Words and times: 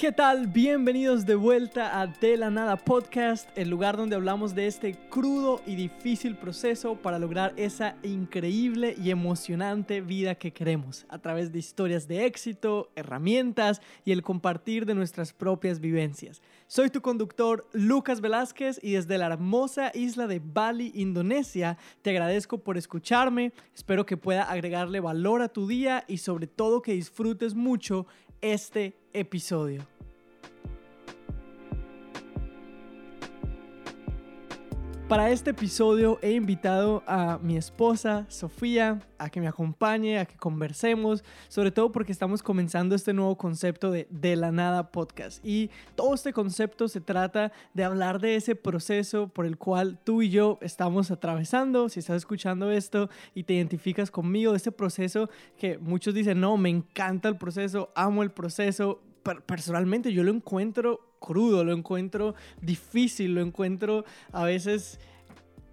¿Qué 0.00 0.12
tal? 0.12 0.46
Bienvenidos 0.46 1.26
de 1.26 1.34
vuelta 1.34 2.00
a 2.00 2.06
De 2.06 2.38
la 2.38 2.48
Nada 2.48 2.78
Podcast, 2.78 3.50
el 3.54 3.68
lugar 3.68 3.98
donde 3.98 4.16
hablamos 4.16 4.54
de 4.54 4.66
este 4.66 4.94
crudo 5.10 5.60
y 5.66 5.76
difícil 5.76 6.36
proceso 6.36 6.94
para 6.94 7.18
lograr 7.18 7.52
esa 7.58 7.96
increíble 8.02 8.96
y 8.98 9.10
emocionante 9.10 10.00
vida 10.00 10.36
que 10.36 10.54
queremos, 10.54 11.04
a 11.10 11.18
través 11.18 11.52
de 11.52 11.58
historias 11.58 12.08
de 12.08 12.24
éxito, 12.24 12.90
herramientas 12.96 13.82
y 14.06 14.12
el 14.12 14.22
compartir 14.22 14.86
de 14.86 14.94
nuestras 14.94 15.34
propias 15.34 15.80
vivencias. 15.80 16.40
Soy 16.66 16.88
tu 16.88 17.02
conductor 17.02 17.68
Lucas 17.74 18.22
Velázquez 18.22 18.80
y 18.82 18.92
desde 18.92 19.18
la 19.18 19.26
hermosa 19.26 19.92
isla 19.92 20.26
de 20.26 20.40
Bali, 20.42 20.92
Indonesia, 20.94 21.76
te 22.00 22.08
agradezco 22.08 22.56
por 22.56 22.78
escucharme, 22.78 23.52
espero 23.74 24.06
que 24.06 24.16
pueda 24.16 24.44
agregarle 24.44 25.00
valor 25.00 25.42
a 25.42 25.50
tu 25.50 25.66
día 25.66 26.04
y 26.08 26.16
sobre 26.16 26.46
todo 26.46 26.80
que 26.80 26.94
disfrutes 26.94 27.54
mucho 27.54 28.06
este 28.40 28.94
episodio. 29.12 29.86
Para 35.10 35.30
este 35.30 35.50
episodio 35.50 36.20
he 36.22 36.30
invitado 36.30 37.02
a 37.04 37.40
mi 37.42 37.56
esposa, 37.56 38.26
Sofía, 38.28 39.00
a 39.18 39.28
que 39.28 39.40
me 39.40 39.48
acompañe, 39.48 40.20
a 40.20 40.24
que 40.24 40.36
conversemos, 40.36 41.24
sobre 41.48 41.72
todo 41.72 41.90
porque 41.90 42.12
estamos 42.12 42.44
comenzando 42.44 42.94
este 42.94 43.12
nuevo 43.12 43.36
concepto 43.36 43.90
de 43.90 44.06
De 44.08 44.36
la 44.36 44.52
Nada 44.52 44.92
Podcast. 44.92 45.44
Y 45.44 45.68
todo 45.96 46.14
este 46.14 46.32
concepto 46.32 46.86
se 46.86 47.00
trata 47.00 47.50
de 47.74 47.82
hablar 47.82 48.20
de 48.20 48.36
ese 48.36 48.54
proceso 48.54 49.26
por 49.26 49.46
el 49.46 49.58
cual 49.58 49.98
tú 50.04 50.22
y 50.22 50.30
yo 50.30 50.60
estamos 50.60 51.10
atravesando. 51.10 51.88
Si 51.88 51.98
estás 51.98 52.18
escuchando 52.18 52.70
esto 52.70 53.10
y 53.34 53.42
te 53.42 53.54
identificas 53.54 54.12
conmigo, 54.12 54.54
ese 54.54 54.70
proceso 54.70 55.28
que 55.58 55.76
muchos 55.78 56.14
dicen, 56.14 56.38
no, 56.38 56.56
me 56.56 56.68
encanta 56.68 57.28
el 57.28 57.36
proceso, 57.36 57.90
amo 57.96 58.22
el 58.22 58.30
proceso, 58.30 59.02
personalmente 59.44 60.12
yo 60.12 60.22
lo 60.22 60.30
encuentro 60.30 61.10
crudo, 61.20 61.62
lo 61.62 61.72
encuentro 61.72 62.34
difícil, 62.60 63.34
lo 63.34 63.42
encuentro 63.42 64.04
a 64.32 64.44
veces 64.44 64.98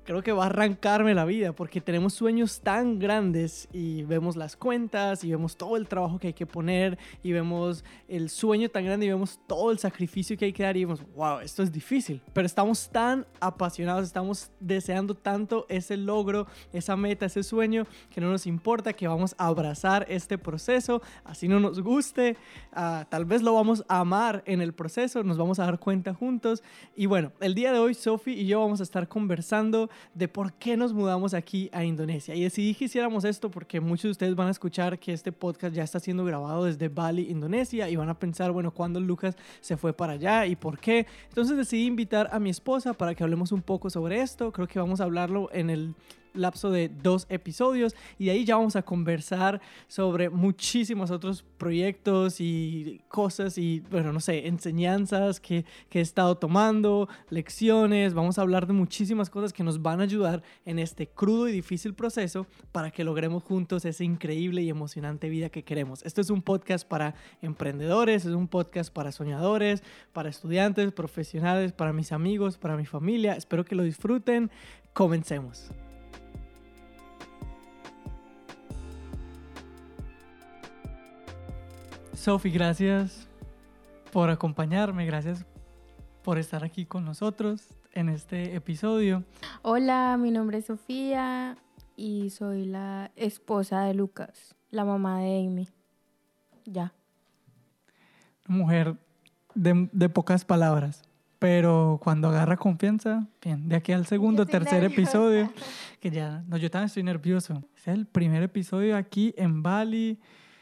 creo 0.08 0.24
que 0.24 0.32
va 0.32 0.44
a 0.44 0.46
arrancarme 0.46 1.14
la 1.14 1.26
vida 1.26 1.52
porque 1.52 1.82
tenemos 1.82 2.14
sueños 2.14 2.62
tan 2.62 2.98
grandes 2.98 3.68
y 3.74 4.04
vemos 4.04 4.38
las 4.38 4.56
cuentas 4.56 5.26
y 5.26 5.32
vemos 5.32 5.58
todo 5.58 5.76
el 5.76 5.86
trabajo 5.86 6.18
que 6.18 6.28
hay 6.28 6.34
que 6.34 6.46
poner 6.46 6.98
y 7.22 7.34
vemos 7.34 7.84
el 8.08 8.30
sueño 8.30 8.70
tan 8.70 8.86
grande 8.86 9.06
y 9.06 9.10
vemos 9.10 9.38
todo 9.48 9.70
el 9.70 9.80
sacrificio 9.80 10.38
que 10.38 10.46
hay 10.46 10.54
que 10.54 10.64
dar 10.64 10.78
y 10.78 10.86
vemos, 10.86 11.04
wow, 11.14 11.40
esto 11.40 11.62
es 11.62 11.74
difícil, 11.74 12.22
pero 12.32 12.46
estamos 12.46 12.88
tan 12.90 13.26
apasionados, 13.42 14.06
estamos 14.06 14.50
deseando 14.62 15.14
tanto 15.14 15.66
ese 15.68 15.98
logro, 15.98 16.48
esa 16.72 16.96
meta, 16.96 17.26
ese 17.26 17.44
sueño 17.44 17.86
que 18.10 18.22
no 18.22 18.32
nos 18.32 18.48
importa, 18.48 18.94
que 18.94 19.10
vamos 19.10 19.36
a 19.38 19.48
abrazar 19.48 20.06
este 20.08 20.38
proceso, 20.38 21.02
así 21.26 21.50
no 21.50 21.60
nos 21.60 21.82
guste, 21.82 22.38
uh, 22.72 23.04
tal 23.10 23.26
vez 23.26 23.42
lo 23.42 23.54
vamos 23.54 23.84
a 23.90 24.00
amar 24.00 24.42
en 24.46 24.62
el 24.62 24.74
proceso, 24.74 25.22
nos 25.24 25.38
vamos 25.38 25.60
a 25.60 25.66
dar 25.66 25.80
cuenta 25.80 26.14
juntos. 26.14 26.64
Y 26.96 27.08
bueno, 27.08 27.34
el 27.42 27.56
día 27.56 27.74
de 27.74 27.80
hoy 27.80 27.94
Sophie 27.94 28.36
y 28.36 28.48
yo 28.48 28.62
vamos 28.62 28.80
a 28.80 28.84
estar 28.84 29.10
conversando 29.10 29.90
de 30.14 30.28
por 30.28 30.54
qué 30.54 30.78
nos 30.78 30.94
mudamos 30.94 31.34
aquí 31.34 31.70
a 31.74 31.84
Indonesia. 31.84 32.36
Y 32.36 32.44
decidí 32.44 32.76
que 32.76 32.86
hiciéramos 32.86 33.26
esto 33.26 33.50
porque 33.50 33.80
muchos 33.80 34.04
de 34.04 34.12
ustedes 34.12 34.36
van 34.36 34.48
a 34.48 34.52
escuchar 34.52 35.00
que 35.00 35.14
este 35.14 35.32
podcast 35.32 35.76
ya 35.76 35.84
está 35.84 36.00
siendo 36.00 36.26
grabado 36.26 36.66
desde 36.66 36.90
Bali, 36.90 37.30
Indonesia, 37.30 37.90
y 37.90 37.96
van 37.96 38.10
a 38.10 38.20
pensar, 38.20 38.52
bueno, 38.52 38.72
¿cuándo 38.72 39.00
Lucas 39.00 39.36
se 39.62 39.78
fue 39.78 39.94
para 39.94 40.14
allá 40.14 40.46
y 40.46 40.56
por 40.56 40.80
qué? 40.80 41.06
Entonces 41.30 41.58
decidí 41.58 41.86
invitar 41.86 42.30
a 42.32 42.40
mi 42.40 42.50
esposa 42.50 42.94
para 42.94 43.16
que 43.16 43.24
hablemos 43.24 43.52
un 43.52 43.62
poco 43.62 43.90
sobre 43.90 44.22
esto. 44.22 44.52
Creo 44.52 44.68
que 44.68 44.80
vamos 44.80 45.02
a 45.02 45.06
hablarlo 45.06 45.50
en 45.54 45.70
el 45.70 45.96
lapso 46.38 46.72
de 46.72 46.90
dos 46.90 47.26
episodios 47.30 47.96
y 48.18 48.26
de 48.26 48.32
ahí 48.32 48.46
ya 48.46 48.56
vamos 48.56 48.76
a 48.76 48.84
conversar 48.84 49.62
sobre 49.88 50.30
muchísimos 50.30 51.12
otros 51.12 51.44
proyectos 51.58 52.40
y 52.40 53.02
cosas 53.08 53.58
y, 53.58 53.82
bueno, 53.92 54.14
no 54.14 54.20
sé, 54.20 54.48
enseñanzas 54.48 55.40
que, 55.40 55.66
que 55.90 56.00
he 56.00 56.02
estado 56.02 56.36
tomando, 56.38 57.10
lecciones, 57.30 58.14
vamos 58.14 58.38
a 58.38 58.42
hablar 58.42 58.68
de 58.68 58.74
muchísimas 58.74 59.30
cosas 59.30 59.54
que 59.54 59.64
nos 59.64 59.82
van 59.82 60.00
a 60.00 60.04
ayudar 60.04 60.44
en 60.66 60.80
este 60.80 61.08
crudo 61.08 61.48
y 61.48 61.52
difícil 61.52 61.94
proceso 61.94 62.48
para 62.72 62.92
que 62.92 63.04
logremos 63.04 63.44
juntos 63.44 63.86
esa 63.86 64.04
increíble 64.04 64.62
y 64.62 64.70
emocionante 64.70 65.30
vida 65.30 65.50
que 65.50 65.64
queremos. 65.64 66.04
Esto 66.04 66.22
es 66.22 66.30
un 66.30 66.42
podcast 66.42 66.88
para 66.88 67.16
emprendedores, 67.42 68.26
es 68.26 68.34
un 68.34 68.48
podcast 68.48 68.94
para 68.94 69.12
soñadores, 69.12 69.84
para 70.14 70.30
estudiantes, 70.30 70.92
profesionales, 70.92 71.72
para 71.72 71.94
mis 71.94 72.12
amigos, 72.12 72.58
para 72.58 72.78
mi 72.78 72.86
familia. 72.86 73.34
Espero 73.34 73.66
que 73.66 73.76
lo 73.76 73.84
disfruten. 73.84 74.52
Comencemos. 74.94 75.72
Sofi, 82.28 82.50
gracias 82.50 83.26
por 84.12 84.30
acompañarme, 84.30 85.06
gracias 85.06 85.46
por 86.24 86.38
estar 86.38 86.66
aquí 86.66 86.86
con 86.86 87.06
nosotros 87.06 87.70
en 87.94 88.10
este 88.10 88.54
episodio. 88.54 89.24
Hola, 89.62 90.18
mi 90.20 90.30
nombre 90.30 90.58
es 90.58 90.66
Sofía 90.66 91.56
y 91.96 92.30
soy 92.32 92.66
la 92.66 93.12
esposa 93.16 93.84
de 93.84 93.94
Lucas, 93.94 94.58
la 94.72 94.84
mamá 94.84 95.22
de 95.22 95.40
Amy. 95.48 95.70
Ya. 96.66 96.92
Una 98.50 98.58
mujer 98.58 98.98
de, 99.56 99.88
de 99.94 100.10
pocas 100.10 100.44
palabras, 100.44 101.04
pero 101.40 101.98
cuando 102.04 102.28
agarra 102.28 102.58
confianza, 102.58 103.26
bien, 103.42 103.70
de 103.70 103.78
aquí 103.78 103.94
al 103.94 104.06
segundo, 104.06 104.46
tercer 104.46 104.82
nerviosa. 104.82 105.02
episodio, 105.02 105.54
que 106.02 106.12
ya, 106.12 106.44
no, 106.50 106.58
yo 106.58 106.70
también 106.70 106.88
estoy 106.88 107.04
nervioso. 107.04 107.64
Es 107.78 107.88
el 107.88 108.06
primer 108.06 108.44
episodio 108.44 108.98
aquí 108.98 109.34
en 109.38 109.64
Bali 109.64 110.20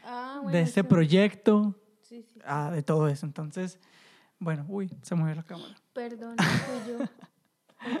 Ah, 0.08 0.38
bueno, 0.42 0.56
de 0.56 0.62
este 0.62 0.82
sí. 0.82 0.86
proyecto, 0.86 1.74
Sí, 2.02 2.22
sí. 2.22 2.38
ah, 2.44 2.70
de 2.72 2.82
todo 2.82 3.08
eso. 3.08 3.26
Entonces, 3.26 3.80
bueno, 4.38 4.64
uy, 4.68 4.88
se 5.02 5.14
movió 5.16 5.34
la 5.34 5.42
cámara. 5.42 5.74
Perdón, 5.92 6.36
fui 6.38 6.92
yo. 6.92 6.98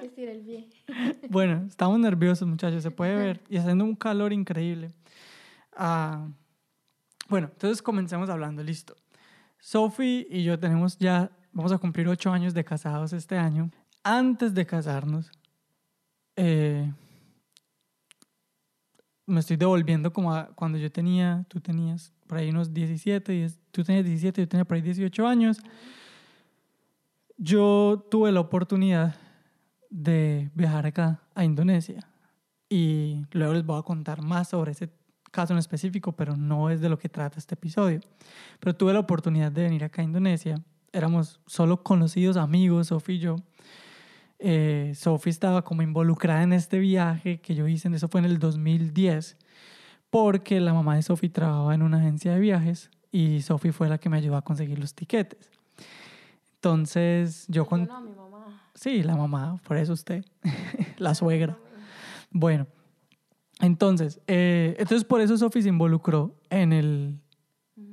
Hay 0.00 0.08
que 0.10 0.30
el. 0.30 0.68
Bueno, 1.30 1.64
estamos 1.66 1.98
nerviosos, 1.98 2.46
muchachos, 2.46 2.82
se 2.82 2.90
puede 2.90 3.16
ver. 3.16 3.42
Y 3.50 3.56
haciendo 3.56 3.84
un 3.84 3.96
calor 3.96 4.32
increíble. 4.32 4.92
Ah, 5.72 6.28
bueno, 7.28 7.48
entonces 7.52 7.82
comencemos 7.82 8.30
hablando, 8.30 8.62
listo. 8.62 8.94
Sophie 9.58 10.26
y 10.30 10.44
yo 10.44 10.58
tenemos 10.60 10.96
ya, 10.98 11.30
vamos 11.52 11.72
a 11.72 11.78
cumplir 11.78 12.06
ocho 12.06 12.30
años 12.30 12.54
de 12.54 12.64
casados 12.64 13.12
este 13.12 13.36
año. 13.36 13.70
Antes 14.04 14.54
de 14.54 14.64
casarnos, 14.64 15.32
eh, 16.36 16.92
me 19.26 19.40
estoy 19.40 19.56
devolviendo 19.56 20.12
como 20.12 20.32
a 20.34 20.46
cuando 20.54 20.78
yo 20.78 20.90
tenía, 20.90 21.44
tú 21.48 21.60
tenías 21.60 22.12
por 22.26 22.38
ahí 22.38 22.50
unos 22.50 22.72
17, 22.72 23.32
diez- 23.32 23.58
tú 23.72 23.82
tenías 23.84 24.04
17, 24.04 24.42
yo 24.42 24.48
tenía 24.48 24.64
por 24.64 24.76
ahí 24.76 24.82
18 24.82 25.26
años. 25.26 25.58
Yo 27.36 28.06
tuve 28.10 28.32
la 28.32 28.40
oportunidad 28.40 29.16
de 29.90 30.50
viajar 30.54 30.86
acá 30.86 31.20
a 31.34 31.44
Indonesia 31.44 32.00
y 32.68 33.22
luego 33.32 33.52
les 33.52 33.64
voy 33.64 33.78
a 33.78 33.82
contar 33.82 34.22
más 34.22 34.48
sobre 34.48 34.72
ese 34.72 34.90
caso 35.30 35.52
en 35.52 35.58
específico, 35.58 36.12
pero 36.12 36.34
no 36.36 36.70
es 36.70 36.80
de 36.80 36.88
lo 36.88 36.98
que 36.98 37.08
trata 37.08 37.38
este 37.38 37.54
episodio. 37.54 38.00
Pero 38.58 38.74
tuve 38.74 38.92
la 38.94 39.00
oportunidad 39.00 39.52
de 39.52 39.62
venir 39.62 39.84
acá 39.84 40.00
a 40.00 40.04
Indonesia. 40.04 40.62
Éramos 40.92 41.40
solo 41.46 41.82
conocidos 41.82 42.36
amigos, 42.38 42.86
Sofi 42.88 43.14
y 43.14 43.18
yo. 43.18 43.36
Eh, 44.38 44.92
Sophie 44.94 45.30
estaba 45.30 45.62
como 45.62 45.82
involucrada 45.82 46.42
en 46.42 46.52
este 46.52 46.78
viaje 46.78 47.40
que 47.40 47.54
yo 47.54 47.66
hice, 47.66 47.88
eso 47.88 48.08
fue 48.08 48.20
en 48.20 48.26
el 48.26 48.38
2010, 48.38 49.36
porque 50.10 50.60
la 50.60 50.74
mamá 50.74 50.96
de 50.96 51.02
Sophie 51.02 51.30
trabajaba 51.30 51.74
en 51.74 51.82
una 51.82 51.98
agencia 51.98 52.32
de 52.32 52.40
viajes 52.40 52.90
y 53.10 53.42
Sophie 53.42 53.72
fue 53.72 53.88
la 53.88 53.98
que 53.98 54.08
me 54.08 54.18
ayudó 54.18 54.36
a 54.36 54.42
conseguir 54.42 54.78
los 54.78 54.94
tiquetes. 54.94 55.50
Entonces 56.56 57.46
yo 57.48 57.66
con... 57.66 57.84
No, 57.84 58.00
mi 58.00 58.12
mamá. 58.12 58.70
Sí, 58.74 59.02
la 59.02 59.16
mamá, 59.16 59.60
por 59.66 59.78
eso 59.78 59.94
usted, 59.94 60.24
la 60.98 61.14
suegra. 61.14 61.56
Bueno, 62.30 62.66
entonces, 63.60 64.20
eh, 64.26 64.76
entonces 64.78 65.04
por 65.04 65.20
eso 65.20 65.36
Sophie 65.38 65.62
se 65.62 65.70
involucró 65.70 66.34
en 66.50 66.72
el, 66.72 67.18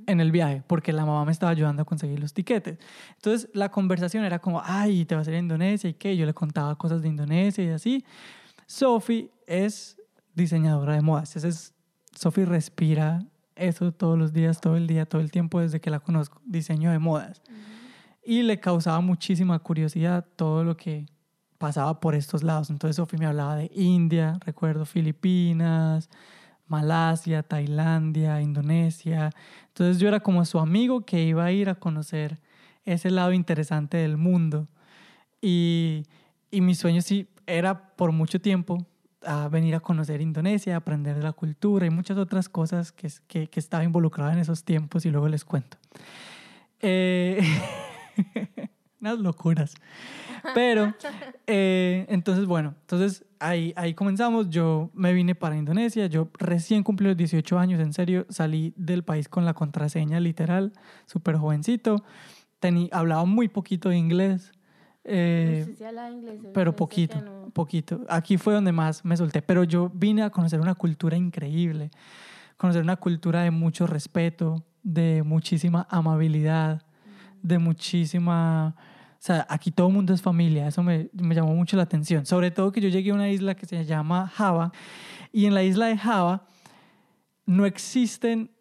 en 0.08 0.20
el 0.20 0.32
viaje, 0.32 0.64
porque 0.68 0.94
la 0.94 1.06
mamá 1.06 1.26
me 1.26 1.32
estaba 1.32 1.52
ayudando 1.52 1.82
a 1.82 1.86
conseguir 1.86 2.20
los 2.20 2.34
tiquetes. 2.34 2.78
Entonces 3.16 3.50
la 3.54 3.70
conversación 3.70 4.24
era 4.24 4.40
como, 4.40 4.62
ay, 4.64 5.06
te 5.06 5.16
vas 5.16 5.28
a 5.28 5.32
ir 5.32 5.38
a 5.38 5.40
Indonesia 5.40 5.90
y 5.90 5.94
qué, 5.94 6.16
yo 6.16 6.26
le 6.26 6.34
contaba 6.34 6.76
cosas 6.78 7.02
de 7.02 7.10
Indonesia 7.10 7.64
y 7.64 7.70
así. 7.70 8.06
Sophie 8.66 9.32
es 9.46 9.98
diseñadora 10.34 10.94
de 10.94 11.02
modas, 11.02 11.36
es, 11.36 11.74
Sophie 12.16 12.46
respira 12.46 13.26
eso 13.56 13.92
todos 13.92 14.18
los 14.18 14.34
días, 14.34 14.62
todo 14.62 14.78
el 14.78 14.88
día, 14.88 15.06
todo 15.06 15.22
el 15.22 15.32
tiempo 15.32 15.60
desde 15.60 15.80
que 15.80 15.90
la 15.90 16.00
conozco, 16.00 16.42
diseño 16.46 16.92
de 16.92 17.00
modas. 17.00 17.42
Y 18.26 18.44
le 18.44 18.60
causaba 18.60 19.02
muchísima 19.02 19.60
curiosidad 19.60 20.26
todo 20.36 20.64
lo 20.64 20.78
que 20.78 21.06
pasaba 21.58 22.00
por 22.00 22.16
estos 22.16 22.42
lados. 22.42 22.70
Entonces 22.70 22.96
Sophie 22.96 23.20
me 23.20 23.26
hablaba 23.26 23.58
de 23.58 23.70
India, 23.74 24.38
recuerdo 24.46 24.86
Filipinas, 24.86 26.10
Malasia, 26.68 27.44
Tailandia, 27.44 28.42
Indonesia. 28.42 29.30
Entonces 29.68 30.00
yo 30.00 30.08
era 30.08 30.20
como 30.20 30.44
su 30.46 30.60
amigo 30.60 31.06
que 31.06 31.24
iba 31.24 31.46
a 31.46 31.52
ir 31.52 31.70
a 31.70 31.76
conocer 31.76 32.40
ese 32.86 33.10
lado 33.12 33.34
interesante 33.34 33.98
del 33.98 34.18
mundo. 34.18 34.68
Y, 35.42 36.04
y 36.52 36.62
mi 36.62 36.76
sueño 36.76 37.02
sí 37.02 37.28
era 37.46 37.96
por 37.96 38.12
mucho 38.12 38.40
tiempo 38.40 38.86
a 39.26 39.48
venir 39.48 39.76
a 39.76 39.80
conocer 39.80 40.22
Indonesia, 40.22 40.76
aprender 40.76 41.16
de 41.16 41.24
la 41.24 41.34
cultura 41.34 41.86
y 41.86 41.90
muchas 41.90 42.18
otras 42.18 42.50
cosas 42.50 42.92
que, 42.92 43.10
que, 43.28 43.48
que 43.48 43.60
estaba 43.60 43.84
involucrada 43.84 44.34
en 44.34 44.40
esos 44.40 44.64
tiempos 44.64 45.06
y 45.06 45.10
luego 45.12 45.28
les 45.28 45.46
cuento. 45.46 45.78
Eh, 46.82 47.42
unas 49.04 49.20
locuras. 49.20 49.76
Pero, 50.56 50.94
eh, 51.48 52.06
entonces, 52.10 52.46
bueno, 52.46 52.76
entonces 52.82 53.26
ahí, 53.40 53.74
ahí 53.76 53.94
comenzamos. 53.94 54.50
Yo 54.50 54.90
me 54.94 55.14
vine 55.14 55.36
para 55.36 55.58
Indonesia. 55.58 56.08
Yo 56.08 56.30
recién 56.40 56.84
cumplí 56.84 57.08
los 57.08 57.18
18 57.18 57.60
años, 57.60 57.80
en 57.82 57.94
serio. 57.94 58.26
Salí 58.30 58.74
del 58.78 59.04
país 59.04 59.28
con 59.28 59.46
la 59.46 59.54
contraseña 59.54 60.20
literal, 60.20 60.72
súper 61.06 61.36
jovencito. 61.36 62.04
Tení, 62.60 62.90
hablaba 62.94 63.26
muy 63.26 63.50
poquito 63.50 63.90
de 63.90 63.98
inglés. 63.98 64.54
Eh, 65.04 65.76
habla 65.86 66.10
inglés, 66.10 66.40
pero 66.54 66.74
poquito, 66.74 67.20
no. 67.20 67.50
poquito. 67.50 68.02
Aquí 68.08 68.38
fue 68.38 68.54
donde 68.54 68.72
más 68.72 69.04
me 69.04 69.18
solté, 69.18 69.42
pero 69.42 69.66
yo 69.66 69.92
vine 69.94 70.24
a 70.24 70.30
conocer 70.30 70.62
una 70.62 70.76
cultura 70.76 71.18
increíble, 71.18 71.92
conocer 72.56 72.82
una 72.82 72.96
cultura 72.96 73.42
de 73.42 73.52
mucho 73.52 73.86
respeto, 73.86 74.64
de 74.82 75.24
muchísima 75.24 75.86
amabilidad, 75.90 76.84
de 77.42 77.60
muchísima... 77.60 78.76
Sea, 79.24 79.48
aquí 79.48 79.72
todo 79.72 79.88
el 79.88 79.94
mundo 79.94 80.14
es 80.14 80.22
familia, 80.22 80.68
eso 80.68 80.84
me, 80.84 81.10
me 81.14 81.34
llamó 81.34 81.56
mucho 81.56 81.78
la 81.78 81.84
atención. 81.84 82.26
Sobre 82.26 82.52
todo 82.52 82.74
que 82.74 82.82
yo 82.82 82.90
llegué 82.90 83.12
a 83.12 83.14
una 83.14 83.30
isla 83.30 83.56
que 83.56 83.66
se 83.66 83.86
llama 83.86 84.28
Java, 84.28 84.74
y 85.32 85.46
en 85.46 85.54
la 85.54 85.64
isla 85.64 85.86
de 85.86 85.98
Java 85.98 86.46
no 87.46 87.66
existen 87.66 88.52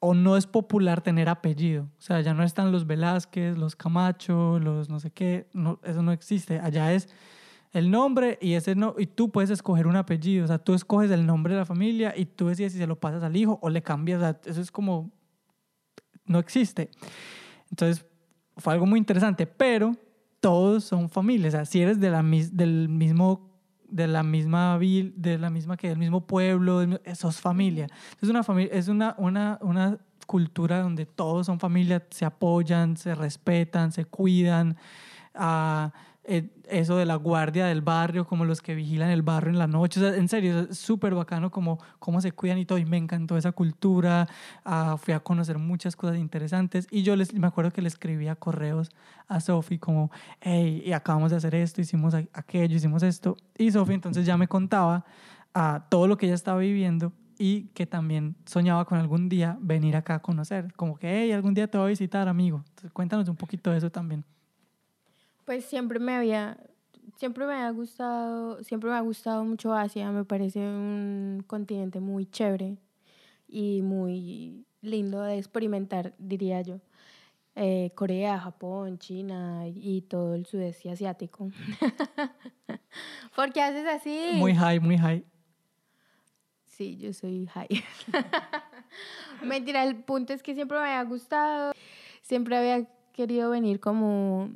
o 0.00 0.14
no 0.14 0.36
es 0.36 0.48
popular 0.48 1.00
tener 1.00 1.28
apellido. 1.28 1.84
O 1.96 2.00
sea, 2.00 2.20
ya 2.22 2.34
no 2.34 2.42
están 2.42 2.72
los 2.72 2.88
Velázquez, 2.88 3.56
los 3.56 3.76
Camacho, 3.76 4.58
los 4.58 4.88
no 4.88 4.98
sé 4.98 5.12
qué, 5.12 5.48
no, 5.52 5.78
eso 5.84 6.02
no 6.02 6.10
existe. 6.10 6.58
Allá 6.58 6.92
es 6.92 7.08
el 7.72 7.92
nombre 7.92 8.36
y 8.42 8.54
ese 8.54 8.74
no 8.74 8.96
y 8.98 9.06
tú 9.06 9.30
puedes 9.30 9.50
escoger 9.50 9.86
un 9.86 9.94
apellido, 9.94 10.44
o 10.44 10.48
sea, 10.48 10.58
tú 10.58 10.74
escoges 10.74 11.12
el 11.12 11.24
nombre 11.24 11.54
de 11.54 11.60
la 11.60 11.66
familia 11.66 12.14
y 12.16 12.26
tú 12.26 12.48
decides 12.48 12.72
si 12.72 12.78
se 12.78 12.88
lo 12.88 12.98
pasas 12.98 13.22
al 13.22 13.36
hijo 13.36 13.60
o 13.62 13.70
le 13.70 13.80
cambias, 13.80 14.18
o 14.18 14.22
sea, 14.22 14.40
eso 14.44 14.60
es 14.60 14.72
como 14.72 15.12
no 16.26 16.40
existe. 16.40 16.90
Entonces, 17.70 18.04
fue 18.58 18.74
algo 18.74 18.86
muy 18.86 18.98
interesante, 18.98 19.46
pero 19.46 19.96
todos 20.40 20.84
son 20.84 21.08
familias, 21.08 21.54
o 21.54 21.56
sea, 21.56 21.64
si 21.64 21.80
eres 21.80 21.98
de 21.98 22.10
la 22.10 22.22
del 22.22 22.88
mismo 22.88 23.48
de 23.88 24.06
la 24.06 24.22
misma 24.22 24.76
vil, 24.76 25.14
de 25.16 25.38
la 25.38 25.50
misma 25.50 25.76
que 25.76 25.88
del 25.88 25.98
mismo 25.98 26.26
pueblo, 26.26 26.82
sos 27.14 27.40
familia. 27.40 27.86
Es 28.20 28.28
una 28.28 28.42
familia, 28.42 28.72
es 28.74 28.88
una, 28.88 29.14
una, 29.16 29.58
una 29.62 29.98
cultura 30.26 30.80
donde 30.82 31.06
todos 31.06 31.46
son 31.46 31.58
familia, 31.58 32.06
se 32.10 32.26
apoyan, 32.26 32.98
se 32.98 33.14
respetan, 33.14 33.90
se 33.90 34.04
cuidan. 34.04 34.76
ah, 35.34 35.92
eh, 36.30 36.50
eso 36.68 36.98
de 36.98 37.06
la 37.06 37.16
guardia 37.16 37.64
del 37.64 37.80
barrio, 37.80 38.26
como 38.26 38.44
los 38.44 38.60
que 38.60 38.74
vigilan 38.74 39.08
el 39.08 39.22
barrio 39.22 39.50
en 39.50 39.58
la 39.58 39.66
noche. 39.66 40.06
En 40.14 40.28
serio, 40.28 40.66
es 40.68 40.76
súper 40.76 41.14
bacano 41.14 41.50
como 41.50 41.78
cómo 41.98 42.20
se 42.20 42.32
cuidan 42.32 42.58
y 42.58 42.66
todo. 42.66 42.76
Y 42.76 42.84
me 42.84 42.98
encantó 42.98 43.38
esa 43.38 43.52
cultura. 43.52 44.28
ah, 44.62 44.96
fui 44.98 45.14
a 45.14 45.20
conocer 45.20 45.56
muchas 45.56 45.96
cosas 45.96 46.18
interesantes. 46.18 46.86
Y 46.90 47.02
yo 47.02 47.16
les, 47.16 47.32
me 47.32 47.46
acuerdo 47.46 47.70
que 47.70 47.80
le 47.80 47.88
escribía 47.88 48.36
correos 48.36 48.90
a 49.26 49.40
Sofi 49.40 49.78
como, 49.78 50.10
hey, 50.42 50.82
y 50.84 50.92
acabamos 50.92 51.30
de 51.30 51.38
hacer 51.38 51.54
esto, 51.54 51.80
hicimos 51.80 52.12
aquello, 52.14 52.76
hicimos 52.76 53.02
esto. 53.02 53.38
Y 53.56 53.72
Sofi 53.72 53.94
entonces 53.94 54.26
ya 54.26 54.36
me 54.36 54.48
contaba 54.48 55.06
a 55.54 55.86
todo 55.88 56.06
lo 56.08 56.18
que 56.18 56.26
ella 56.26 56.34
estaba 56.34 56.58
viviendo 56.58 57.14
y 57.38 57.68
que 57.68 57.86
también 57.86 58.36
soñaba 58.44 58.84
con 58.84 58.98
algún 58.98 59.30
día 59.30 59.56
venir 59.62 59.96
acá 59.96 60.16
a 60.16 60.18
conocer. 60.22 60.74
Como 60.74 60.98
que, 60.98 61.22
hey, 61.22 61.32
algún 61.32 61.54
día 61.54 61.70
te 61.70 61.78
voy 61.78 61.86
a 61.86 61.88
visitar, 61.88 62.28
amigo. 62.28 62.62
Entonces, 62.68 62.92
cuéntanos 62.92 63.28
un 63.30 63.36
poquito 63.36 63.70
de 63.70 63.78
eso 63.78 63.90
también. 63.90 64.24
Pues 65.48 65.64
siempre 65.64 65.98
me 65.98 66.14
había, 66.14 66.58
siempre 67.16 67.46
me 67.46 67.54
ha 67.54 67.70
gustado, 67.70 68.62
siempre 68.62 68.90
me 68.90 68.96
ha 68.96 69.00
gustado 69.00 69.46
mucho 69.46 69.72
Asia, 69.72 70.12
me 70.12 70.26
parece 70.26 70.58
un 70.58 71.42
continente 71.46 72.00
muy 72.00 72.26
chévere 72.26 72.76
y 73.48 73.80
muy 73.80 74.66
lindo 74.82 75.22
de 75.22 75.38
experimentar, 75.38 76.14
diría 76.18 76.60
yo. 76.60 76.80
Eh, 77.56 77.92
Corea, 77.94 78.38
Japón, 78.38 78.98
China 78.98 79.62
y 79.66 80.02
todo 80.02 80.34
el 80.34 80.44
sudeste 80.44 80.90
asiático. 80.90 81.50
¿Por 83.34 83.50
qué 83.50 83.62
haces 83.62 83.86
así? 83.86 84.32
Muy 84.34 84.54
high, 84.54 84.80
muy 84.80 84.98
high. 84.98 85.24
Sí, 86.66 86.98
yo 86.98 87.14
soy 87.14 87.46
high. 87.46 87.68
Mentira, 89.42 89.82
el 89.84 89.96
punto 89.96 90.34
es 90.34 90.42
que 90.42 90.54
siempre 90.54 90.76
me 90.76 90.84
había 90.84 91.04
gustado, 91.04 91.72
siempre 92.20 92.54
había 92.54 92.86
querido 93.14 93.48
venir 93.48 93.80
como, 93.80 94.50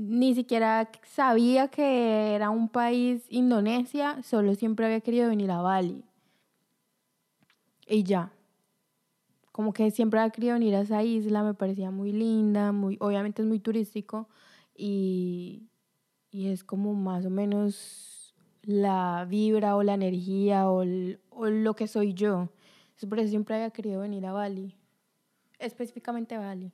ni 0.00 0.34
siquiera 0.34 0.90
sabía 1.04 1.68
que 1.68 2.34
era 2.34 2.48
un 2.48 2.70
país 2.70 3.26
Indonesia, 3.28 4.22
solo 4.22 4.54
siempre 4.54 4.86
había 4.86 5.02
querido 5.02 5.28
venir 5.28 5.50
a 5.50 5.60
Bali. 5.60 6.02
Y 7.86 8.02
ya. 8.04 8.32
Como 9.52 9.74
que 9.74 9.90
siempre 9.90 10.18
había 10.18 10.32
querido 10.32 10.54
venir 10.54 10.74
a 10.74 10.80
esa 10.80 11.02
isla, 11.02 11.42
me 11.42 11.52
parecía 11.52 11.90
muy 11.90 12.12
linda, 12.12 12.72
muy, 12.72 12.96
obviamente 12.98 13.42
es 13.42 13.48
muy 13.48 13.58
turístico 13.60 14.26
y, 14.74 15.68
y 16.30 16.48
es 16.48 16.64
como 16.64 16.94
más 16.94 17.26
o 17.26 17.30
menos 17.30 18.34
la 18.62 19.26
vibra 19.28 19.76
o 19.76 19.82
la 19.82 19.94
energía 19.94 20.70
o, 20.70 20.82
o 21.28 21.46
lo 21.46 21.76
que 21.76 21.86
soy 21.86 22.14
yo. 22.14 22.48
Por 23.06 23.18
eso 23.18 23.28
siempre 23.28 23.56
había 23.56 23.70
querido 23.70 24.00
venir 24.00 24.24
a 24.24 24.32
Bali, 24.32 24.74
específicamente 25.58 26.36
a 26.36 26.40
Bali. 26.40 26.72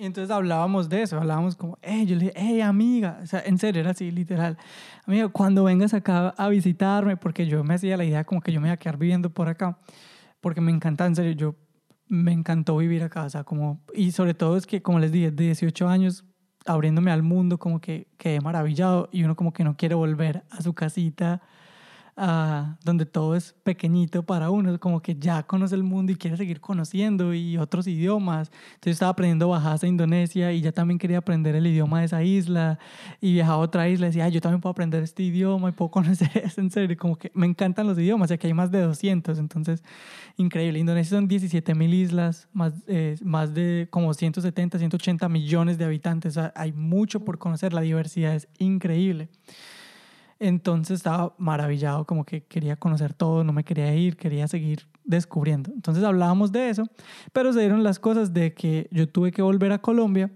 Y 0.00 0.06
entonces 0.06 0.30
hablábamos 0.30 0.88
de 0.88 1.02
eso, 1.02 1.18
hablábamos 1.18 1.56
como, 1.56 1.76
hey, 1.82 2.06
yo 2.06 2.14
le 2.14 2.26
dije, 2.26 2.34
hey, 2.36 2.60
amiga, 2.60 3.18
o 3.20 3.26
sea, 3.26 3.42
en 3.44 3.58
serio, 3.58 3.80
era 3.80 3.90
así, 3.90 4.12
literal. 4.12 4.56
Amiga, 5.04 5.28
cuando 5.28 5.64
vengas 5.64 5.92
acá 5.92 6.28
a 6.28 6.48
visitarme, 6.48 7.16
porque 7.16 7.48
yo 7.48 7.64
me 7.64 7.74
hacía 7.74 7.96
la 7.96 8.04
idea 8.04 8.22
como 8.22 8.40
que 8.40 8.52
yo 8.52 8.60
me 8.60 8.68
iba 8.68 8.74
a 8.74 8.76
quedar 8.76 8.96
viviendo 8.96 9.30
por 9.30 9.48
acá, 9.48 9.76
porque 10.40 10.60
me 10.60 10.70
encanta, 10.70 11.04
en 11.04 11.16
serio, 11.16 11.32
yo 11.32 11.56
me 12.06 12.32
encantó 12.32 12.76
vivir 12.76 13.02
acá, 13.02 13.24
o 13.24 13.28
sea, 13.28 13.42
como, 13.42 13.80
y 13.92 14.12
sobre 14.12 14.34
todo 14.34 14.56
es 14.56 14.68
que, 14.68 14.82
como 14.82 15.00
les 15.00 15.10
dije, 15.10 15.32
de 15.32 15.46
18 15.46 15.88
años, 15.88 16.24
abriéndome 16.64 17.10
al 17.10 17.24
mundo, 17.24 17.58
como 17.58 17.80
que 17.80 18.06
quedé 18.18 18.40
maravillado 18.40 19.08
y 19.10 19.24
uno 19.24 19.34
como 19.34 19.52
que 19.52 19.64
no 19.64 19.76
quiere 19.76 19.96
volver 19.96 20.44
a 20.50 20.62
su 20.62 20.74
casita, 20.74 21.42
ah, 22.18 22.76
donde 22.84 23.06
todo 23.06 23.34
es 23.36 23.54
pequeñito 23.62 24.24
para 24.24 24.50
uno, 24.50 24.78
como 24.80 25.00
que 25.00 25.14
ya 25.14 25.42
conoce 25.44 25.74
el 25.74 25.84
mundo 25.84 26.12
y 26.12 26.16
quiere 26.16 26.36
seguir 26.36 26.60
conociendo 26.60 27.32
y 27.32 27.56
otros 27.56 27.86
idiomas. 27.86 28.50
Entonces 28.74 28.94
estaba 28.94 29.12
aprendiendo 29.12 29.48
Bahasa 29.48 29.86
Indonesia 29.86 30.52
y 30.52 30.60
ya 30.60 30.72
también 30.72 30.98
quería 30.98 31.18
aprender 31.18 31.54
el 31.54 31.66
idioma 31.66 32.00
de 32.00 32.06
esa 32.06 32.22
isla 32.22 32.78
y 33.20 33.32
viajaba 33.32 33.56
a 33.56 33.60
otra 33.60 33.88
isla 33.88 34.06
y 34.06 34.10
decía, 34.10 34.24
"Ay, 34.24 34.32
yo 34.32 34.40
también 34.40 34.60
puedo 34.60 34.72
aprender 34.72 35.02
este 35.02 35.22
idioma 35.22 35.68
y 35.70 35.72
puedo 35.72 35.90
conocer 35.90 36.30
eso 36.44 36.60
en 36.60 36.70
serio. 36.70 36.96
Como 36.98 37.16
que 37.16 37.30
me 37.34 37.46
encantan 37.46 37.86
los 37.86 37.98
idiomas, 37.98 38.30
ya 38.30 38.36
que 38.36 38.48
hay 38.48 38.54
más 38.54 38.70
de 38.70 38.80
200, 38.82 39.38
entonces 39.38 39.82
increíble. 40.36 40.78
Indonesia 40.78 41.16
son 41.16 41.28
17 41.28 41.74
mil 41.74 41.94
islas, 41.94 42.48
más, 42.52 42.74
eh, 42.88 43.16
más 43.22 43.54
de 43.54 43.88
como 43.90 44.12
170, 44.12 44.78
180 44.78 45.28
millones 45.28 45.78
de 45.78 45.84
habitantes. 45.84 46.36
O 46.36 46.40
sea, 46.40 46.52
hay 46.56 46.72
mucho 46.72 47.20
por 47.20 47.38
conocer, 47.38 47.72
la 47.72 47.80
diversidad 47.80 48.34
es 48.34 48.48
increíble. 48.58 49.28
Entonces 50.40 50.98
estaba 50.98 51.34
maravillado, 51.38 52.04
como 52.04 52.24
que 52.24 52.44
quería 52.44 52.76
conocer 52.76 53.12
todo, 53.12 53.42
no 53.42 53.52
me 53.52 53.64
quería 53.64 53.94
ir, 53.94 54.16
quería 54.16 54.46
seguir 54.46 54.86
descubriendo. 55.04 55.72
Entonces 55.72 56.04
hablábamos 56.04 56.52
de 56.52 56.70
eso, 56.70 56.84
pero 57.32 57.52
se 57.52 57.60
dieron 57.60 57.82
las 57.82 57.98
cosas 57.98 58.32
de 58.32 58.54
que 58.54 58.88
yo 58.92 59.08
tuve 59.08 59.32
que 59.32 59.42
volver 59.42 59.72
a 59.72 59.78
Colombia 59.78 60.30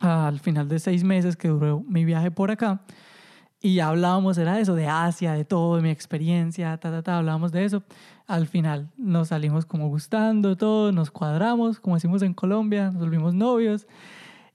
al 0.00 0.38
final 0.40 0.68
de 0.68 0.78
seis 0.78 1.02
meses 1.02 1.36
que 1.36 1.48
duró 1.48 1.80
mi 1.80 2.04
viaje 2.04 2.30
por 2.30 2.50
acá. 2.50 2.82
Y 3.60 3.80
hablábamos, 3.80 4.38
era 4.38 4.60
eso, 4.60 4.74
de 4.74 4.86
Asia, 4.86 5.32
de 5.32 5.44
todo, 5.44 5.76
de 5.76 5.82
mi 5.82 5.90
experiencia, 5.90 6.76
ta, 6.76 6.90
ta, 6.90 7.02
ta, 7.02 7.18
hablábamos 7.18 7.52
de 7.52 7.64
eso. 7.64 7.82
Al 8.26 8.46
final 8.46 8.90
nos 8.96 9.28
salimos 9.28 9.64
como 9.64 9.88
gustando, 9.88 10.56
todo, 10.56 10.92
nos 10.92 11.10
cuadramos, 11.10 11.80
como 11.80 11.96
decimos 11.96 12.22
en 12.22 12.34
Colombia, 12.34 12.90
nos 12.90 13.00
volvimos 13.00 13.34
novios. 13.34 13.86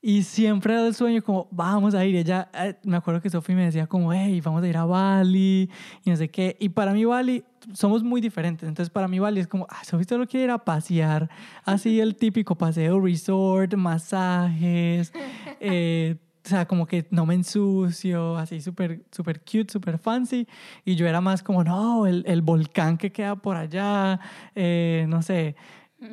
Y 0.04 0.24
siempre 0.24 0.74
era 0.74 0.88
el 0.88 0.96
sueño 0.96 1.22
como, 1.22 1.48
vamos 1.52 1.94
a 1.94 2.04
ir. 2.04 2.16
Ella, 2.16 2.50
eh, 2.56 2.76
me 2.84 2.98
acuerdo 2.98 3.22
que 3.22 3.30
Sofi 3.30 3.54
me 3.54 3.66
decía 3.66 3.86
como, 3.86 4.12
hey, 4.12 4.42
vamos 4.42 4.64
a 4.64 4.68
ir 4.68 4.76
a 4.76 4.86
Bali 4.86 5.70
y 6.04 6.10
no 6.10 6.16
sé 6.16 6.30
qué. 6.30 6.58
Y 6.60 6.70
para 6.70 6.92
mí 6.92 7.06
Bali, 7.06 7.44
somos 7.74 8.02
muy 8.04 8.20
diferentes. 8.20 8.68
Entonces 8.68 8.90
para 8.90 9.08
mí 9.08 9.20
Bali 9.20 9.40
es 9.40 9.48
como, 9.48 9.68
ah, 9.70 9.84
Sofi 9.84 10.04
solo 10.06 10.26
quiere 10.26 10.46
ir 10.46 10.52
a 10.52 10.58
pasear. 10.58 11.30
Así 11.66 12.00
el 12.02 12.16
típico 12.16 12.56
paseo 12.56 13.00
resort, 13.00 13.76
masajes, 13.76 15.14
eh, 15.60 16.16
o 16.44 16.50
sea, 16.50 16.66
como 16.66 16.88
que 16.88 17.06
no 17.12 17.28
me 17.28 17.36
ensucio, 17.36 18.36
así 18.36 18.62
súper 18.62 19.04
súper 19.12 19.42
cute, 19.42 19.72
súper 19.72 20.00
fancy. 20.00 20.48
Y 20.84 20.96
yo 20.96 21.08
era 21.08 21.22
más 21.22 21.44
como, 21.44 21.64
no, 21.64 22.08
el, 22.08 22.24
el 22.26 22.42
volcán 22.42 22.98
que 22.98 23.12
queda 23.12 23.36
por 23.36 23.56
allá, 23.58 24.20
eh, 24.56 25.06
no 25.08 25.22
sé, 25.22 25.56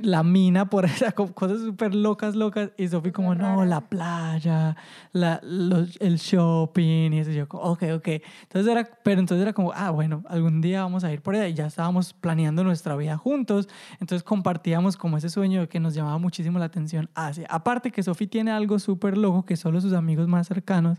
la 0.03 0.23
mina 0.23 0.69
por 0.69 0.87
como 1.17 1.33
cosas 1.33 1.61
súper 1.61 1.95
locas, 1.95 2.37
locas. 2.37 2.71
Y 2.77 2.89
Sofi 2.89 3.11
como, 3.11 3.35
no, 3.35 3.65
la 3.65 3.81
playa, 3.81 4.77
la, 5.13 5.41
los- 5.43 5.97
el 6.01 6.17
shopping. 6.19 7.13
Y 7.13 7.19
eso 7.21 7.31
yo, 7.31 7.49
como, 7.49 7.63
ok, 7.65 7.85
ok. 7.97 8.09
Entonces 8.43 8.71
era, 8.71 8.85
pero 9.03 9.21
entonces 9.21 9.43
era 9.43 9.53
como, 9.53 9.73
ah, 9.75 9.91
bueno, 9.91 10.23
algún 10.29 10.61
día 10.61 10.83
vamos 10.83 11.05
a 11.05 11.13
ir 11.13 11.23
por 11.23 11.35
allá. 11.35 11.49
Y 11.49 11.55
ya 11.55 11.67
estábamos 11.67 12.13
planeando 12.13 12.63
nuestra 12.65 12.97
vida 12.97 13.17
juntos. 13.17 13.69
Entonces 14.01 14.23
compartíamos 14.23 14.97
como 14.97 15.17
ese 15.17 15.31
sueño 15.31 15.69
que 15.69 15.81
nos 15.81 15.95
llamaba 15.95 16.19
muchísimo 16.19 16.59
la 16.59 16.67
atención 16.67 17.09
Asia. 17.15 17.47
Aparte 17.49 17.91
que 17.91 18.03
Sofi 18.03 18.27
tiene 18.27 18.51
algo 18.51 18.79
súper 18.79 19.17
loco 19.17 19.45
que 19.47 19.57
solo 19.57 19.81
sus 19.81 19.95
amigos 19.95 20.29
más 20.29 20.47
cercanos 20.49 20.99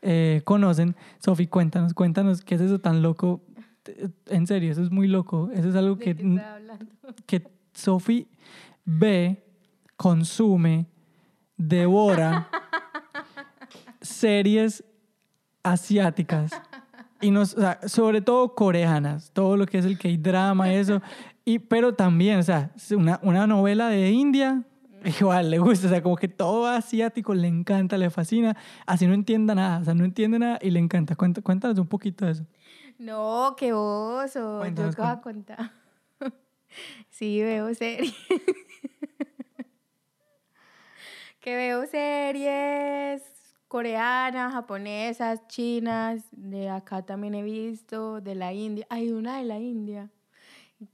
eh, 0.00 0.40
conocen. 0.44 0.96
Sofi, 1.18 1.46
cuéntanos, 1.46 1.92
cuéntanos, 1.94 2.42
¿qué 2.42 2.54
es 2.54 2.60
eso 2.62 2.78
tan 2.80 3.02
loco? 3.02 3.42
En 4.26 4.46
serio, 4.46 4.72
eso 4.72 4.82
es 4.82 4.90
muy 4.90 5.08
loco. 5.08 5.50
Eso 5.52 5.68
es 5.68 5.74
algo 5.74 5.98
que, 5.98 6.14
que 7.26 7.42
Sophie 7.72 8.28
ve, 8.84 9.44
consume 9.96 10.86
devora 11.56 12.48
series 14.00 14.84
asiáticas 15.62 16.52
y 17.20 17.30
nos, 17.30 17.54
o 17.54 17.60
sea, 17.60 17.78
sobre 17.86 18.20
todo 18.20 18.54
coreanas, 18.54 19.30
todo 19.32 19.56
lo 19.56 19.66
que 19.66 19.78
es 19.78 19.84
el 19.84 19.96
K-drama 19.96 20.72
eso, 20.72 21.00
y, 21.44 21.60
pero 21.60 21.94
también, 21.94 22.38
o 22.40 22.42
sea, 22.42 22.72
una, 22.90 23.20
una 23.22 23.46
novela 23.46 23.88
de 23.88 24.10
India, 24.10 24.64
igual 25.20 25.50
le 25.50 25.58
gusta, 25.58 25.86
o 25.86 25.90
sea, 25.90 26.02
como 26.02 26.16
que 26.16 26.28
todo 26.28 26.66
asiático 26.66 27.32
le 27.34 27.48
encanta, 27.48 27.96
le 27.96 28.10
fascina, 28.10 28.56
así 28.86 29.06
no 29.06 29.14
entienda 29.14 29.54
nada, 29.54 29.78
o 29.78 29.84
sea, 29.84 29.94
no 29.94 30.04
entiende 30.04 30.38
nada 30.38 30.58
y 30.60 30.70
le 30.70 30.80
encanta. 30.80 31.14
Cuéntanos, 31.14 31.44
cuéntanos 31.44 31.78
un 31.78 31.86
poquito 31.86 32.26
de 32.26 32.32
eso. 32.32 32.46
No, 32.98 33.54
qué 33.56 33.72
oso. 33.72 34.58
Cuéntanos, 34.58 34.92
Yo 34.92 34.96
te 34.96 35.02
voy 35.02 35.10
a 35.10 35.20
contar. 35.20 35.81
Sí, 37.10 37.40
veo 37.42 37.74
series. 37.74 38.14
que 41.40 41.56
veo 41.56 41.86
series 41.86 43.22
coreanas, 43.72 44.52
japonesas, 44.52 45.46
chinas, 45.48 46.24
de 46.30 46.68
acá 46.68 47.06
también 47.06 47.34
he 47.34 47.42
visto, 47.42 48.20
de 48.20 48.34
la 48.34 48.52
India. 48.52 48.86
Hay 48.90 49.10
una 49.12 49.38
de 49.38 49.44
la 49.44 49.58
India, 49.58 50.10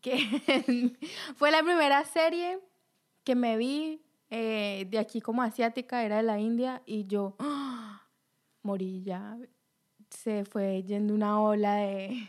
que 0.00 0.16
fue 1.36 1.50
la 1.50 1.62
primera 1.64 2.04
serie 2.04 2.60
que 3.24 3.34
me 3.34 3.56
vi 3.56 4.00
eh, 4.30 4.86
de 4.88 4.98
aquí 5.00 5.20
como 5.20 5.42
asiática, 5.42 6.04
era 6.04 6.18
de 6.18 6.22
la 6.22 6.38
India, 6.38 6.80
y 6.86 7.06
yo 7.06 7.34
¡ah! 7.40 8.06
morí 8.62 9.02
ya. 9.02 9.36
Se 10.10 10.44
fue 10.44 10.82
yendo 10.84 11.14
una 11.14 11.40
ola 11.40 11.74
de, 11.74 12.28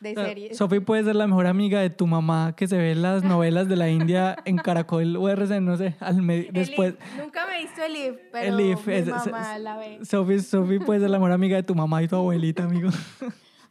de 0.00 0.14
sea, 0.14 0.26
series. 0.26 0.56
Sophie 0.56 0.80
puede 0.80 1.04
ser 1.04 1.16
la 1.16 1.26
mejor 1.26 1.46
amiga 1.46 1.80
de 1.80 1.90
tu 1.90 2.06
mamá 2.06 2.54
que 2.56 2.66
se 2.68 2.76
ve 2.76 2.94
las 2.94 3.24
novelas 3.24 3.68
de 3.68 3.76
la 3.76 3.88
India 3.90 4.36
en 4.44 4.56
Caracol 4.56 5.16
o 5.16 5.28
RCN, 5.28 5.64
no 5.64 5.76
sé, 5.76 5.96
al 6.00 6.24
después. 6.52 6.94
IF. 6.94 7.18
Nunca 7.22 7.46
me 7.46 7.58
he 7.58 7.62
visto 7.62 7.82
el 7.82 7.96
IF, 7.96 8.16
pero 8.32 8.54
El 8.54 8.60
IF, 8.60 8.86
mi 8.86 8.94
es- 8.94 9.06
mamá 9.06 9.56
es- 9.56 9.62
la 9.62 9.76
ve. 9.76 9.98
Sophie, 10.04 10.38
Sophie 10.40 10.80
puede 10.80 11.00
ser 11.00 11.10
la 11.10 11.18
mejor 11.18 11.32
amiga 11.32 11.56
de 11.56 11.62
tu 11.62 11.74
mamá 11.74 12.02
y 12.02 12.08
tu 12.08 12.16
abuelita, 12.16 12.64
amigo. 12.64 12.90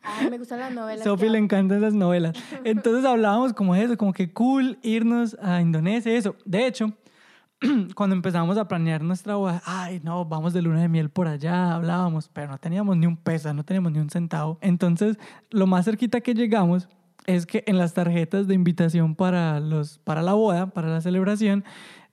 Ay, 0.04 0.30
me 0.30 0.38
gustan 0.38 0.60
las 0.60 0.74
novelas. 0.74 1.04
Sophie 1.04 1.30
le 1.30 1.38
encantan 1.38 1.80
esas 1.80 1.94
novelas. 1.94 2.34
Entonces 2.64 3.04
hablábamos 3.06 3.54
como 3.54 3.74
de 3.76 3.84
eso, 3.84 3.98
como 3.98 4.14
que 4.14 4.32
cool 4.32 4.78
irnos 4.82 5.36
a 5.42 5.62
Indonesia, 5.62 6.14
eso. 6.14 6.36
De 6.46 6.66
hecho, 6.66 6.94
cuando 7.96 8.16
empezamos 8.16 8.58
a 8.58 8.68
planear 8.68 9.02
nuestra 9.02 9.36
boda, 9.36 9.62
ay, 9.66 10.00
no, 10.04 10.26
vamos 10.26 10.54
de 10.54 10.62
luna 10.62 10.82
de 10.82 10.90
miel 10.90 11.10
por 11.10 11.28
allá, 11.28 11.74
hablábamos, 11.74 12.30
pero 12.30 12.50
no 12.50 12.58
teníamos 12.58 12.98
ni 12.98 13.08
un 13.08 13.18
peso, 13.18 13.54
no 13.54 13.64
teníamos 13.64 13.92
ni 13.92 14.00
un 14.00 14.10
centavo. 14.10 14.58
Entonces, 14.62 15.18
lo 15.50 15.66
más 15.66 15.86
cerquita 15.86 16.22
que 16.22 16.34
llegamos 16.34 16.88
es 17.28 17.46
que 17.46 17.64
en 17.68 17.78
las 17.78 17.94
tarjetas 17.94 18.48
de 18.48 18.56
invitación 18.56 19.14
para, 19.14 19.60
los, 19.60 20.00
para 20.00 20.22
la 20.22 20.34
boda, 20.34 20.68
para 20.68 20.88
la 20.88 21.02
celebración, 21.02 21.64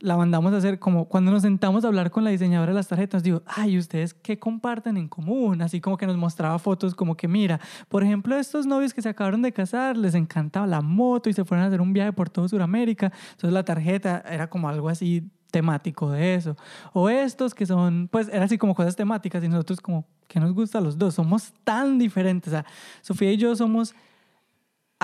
la 0.01 0.17
mandamos 0.17 0.53
a 0.53 0.57
hacer 0.57 0.81
como 0.81 1.07
cuando 1.07 1.31
nos 1.31 1.43
sentamos 1.43 1.85
a 1.85 1.87
hablar 1.87 2.11
con 2.11 2.25
la 2.25 2.31
diseñadora 2.31 2.73
de 2.73 2.77
las 2.77 2.89
tarjetas, 2.89 3.23
digo, 3.23 3.43
ay, 3.47 3.79
¿ustedes 3.79 4.13
qué 4.13 4.39
comparten 4.39 4.97
en 4.97 5.09
común? 5.09 5.63
Así 5.63 5.81
como 5.81 5.97
que 5.97 6.07
nos 6.07 6.17
mostraba 6.17 6.59
fotos 6.59 6.95
como 6.95 7.17
que, 7.17 7.29
mira, 7.29 7.61
por 7.89 8.03
ejemplo, 8.03 8.37
estos 8.37 8.67
novios 8.67 8.93
que 8.93 9.03
se 9.03 9.09
acabaron 9.09 9.41
de 9.41 9.53
casar, 9.53 9.97
les 9.97 10.15
encantaba 10.15 10.67
la 10.67 10.83
moto 10.83 11.31
y 11.31 11.33
se 11.33 11.45
fueron 11.45 11.65
a 11.65 11.69
hacer 11.69 11.81
un 11.81 11.93
viaje 11.93 12.13
por 12.13 12.29
todo 12.29 12.49
Sudamérica. 12.49 13.13
Entonces 13.31 13.53
la 13.53 13.65
tarjeta 13.65 14.23
era 14.29 14.51
como 14.51 14.69
algo 14.69 14.89
así 14.89 15.31
temático 15.53 16.11
de 16.11 16.35
eso. 16.35 16.57
O 16.93 17.09
estos 17.09 17.55
que 17.55 17.67
son, 17.67 18.09
pues 18.11 18.29
era 18.29 18.45
así 18.45 18.59
como 18.59 18.75
cosas 18.75 18.97
temáticas 18.97 19.45
y 19.45 19.49
nosotros 19.49 19.81
como, 19.81 20.05
que 20.27 20.41
nos 20.41 20.53
gusta 20.53 20.79
a 20.79 20.81
los 20.81 20.99
dos? 20.99 21.15
Somos 21.15 21.53
tan 21.63 21.99
diferentes. 21.99 22.53
O 22.53 22.57
sea, 22.57 22.67
Sofía 23.01 23.33
y 23.33 23.37
yo 23.37 23.55
somos 23.55 23.95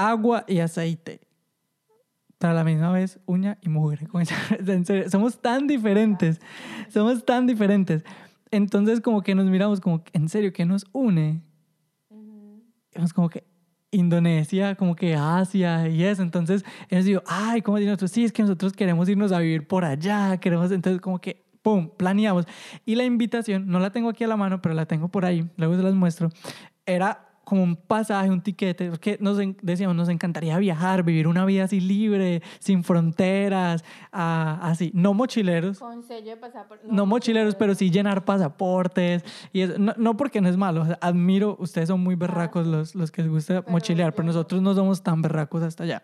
agua 0.09 0.45
y 0.47 0.61
aceite. 0.61 1.21
Pero 2.39 2.53
a 2.53 2.55
la 2.55 2.65
misma 2.65 2.91
vez, 2.91 3.21
uña 3.27 3.59
y 3.61 3.69
mugre. 3.69 4.09
en 4.67 4.87
serio, 4.87 5.11
somos 5.11 5.43
tan 5.43 5.67
diferentes. 5.67 6.41
Somos 6.89 7.25
tan 7.25 7.47
diferentes. 7.47 8.03
Entonces, 8.51 9.01
como 9.01 9.23
que 9.23 9.35
nos 9.35 9.47
miramos 9.47 9.81
como, 9.81 10.03
en 10.13 10.29
serio, 10.29 10.53
¿qué 10.53 10.65
nos 10.65 10.87
une? 10.93 11.43
Es 12.93 13.13
como 13.13 13.29
que 13.29 13.45
Indonesia, 13.91 14.75
como 14.75 14.97
que 14.97 15.15
Asia 15.15 15.89
y 15.89 16.03
eso. 16.05 16.23
Entonces, 16.23 16.65
ellos 16.89 17.05
digo, 17.05 17.23
ay, 17.27 17.63
¿cómo 17.63 17.77
dicen 17.77 17.91
nosotros? 17.91 18.11
Sí, 18.11 18.25
es 18.25 18.33
que 18.33 18.43
nosotros 18.43 18.73
queremos 18.73 19.09
irnos 19.09 19.33
a 19.33 19.39
vivir 19.39 19.67
por 19.67 19.85
allá, 19.85 20.39
queremos, 20.39 20.71
entonces 20.73 21.01
como 21.01 21.21
que, 21.21 21.45
¡pum!, 21.63 21.91
planeamos. 21.97 22.47
Y 22.87 22.95
la 22.95 23.05
invitación, 23.05 23.69
no 23.69 23.81
la 23.81 23.91
tengo 23.91 24.09
aquí 24.09 24.25
a 24.25 24.29
la 24.29 24.37
mano, 24.37 24.63
pero 24.63 24.75
la 24.75 24.87
tengo 24.87 25.09
por 25.09 25.25
ahí, 25.25 25.49
luego 25.57 25.77
se 25.77 25.83
las 25.83 25.95
muestro, 25.95 26.31
era 26.87 27.30
como 27.51 27.65
un 27.65 27.75
pasaje, 27.77 28.31
un 28.31 28.41
tiquete, 28.41 28.91
porque 28.91 29.19
nos 29.21 29.37
decíamos, 29.61 29.97
nos 29.97 30.09
encantaría 30.09 30.57
viajar, 30.59 31.03
vivir 31.03 31.27
una 31.27 31.45
vida 31.45 31.65
así 31.65 31.81
libre, 31.81 32.43
sin 32.61 32.85
fronteras, 32.85 33.85
ah, 34.13 34.61
así, 34.63 34.93
no 34.95 35.13
mochileros, 35.15 35.81
Con 35.81 36.03
sello 36.05 36.31
de 36.31 36.37
pasaporte. 36.37 36.87
no 36.89 37.07
mochileros, 37.07 37.57
pero 37.57 37.75
sí 37.75 37.91
llenar 37.91 38.25
pasaportes. 38.25 39.25
Y 39.53 39.63
eso, 39.63 39.75
no, 39.79 39.93
no 39.99 40.17
porque 40.17 40.41
no 40.41 40.49
es 40.49 40.57
malo, 40.57 40.83
o 40.83 40.87
sea, 40.87 40.99
admiro, 41.01 41.57
ustedes 41.59 41.89
son 41.89 42.01
muy 42.01 42.15
berracos 42.15 42.67
los, 42.69 42.95
los 42.95 43.11
que 43.11 43.23
les 43.23 43.31
gusta 43.33 43.63
Pero 43.63 43.73
mochilear, 43.73 44.13
pero 44.15 44.23
yo 44.23 44.27
no. 44.27 44.33
nosotros 44.39 44.63
no 44.63 44.75
somos 44.75 45.03
tan 45.03 45.21
berracos 45.21 45.63
hasta 45.65 45.83
allá. 45.85 46.03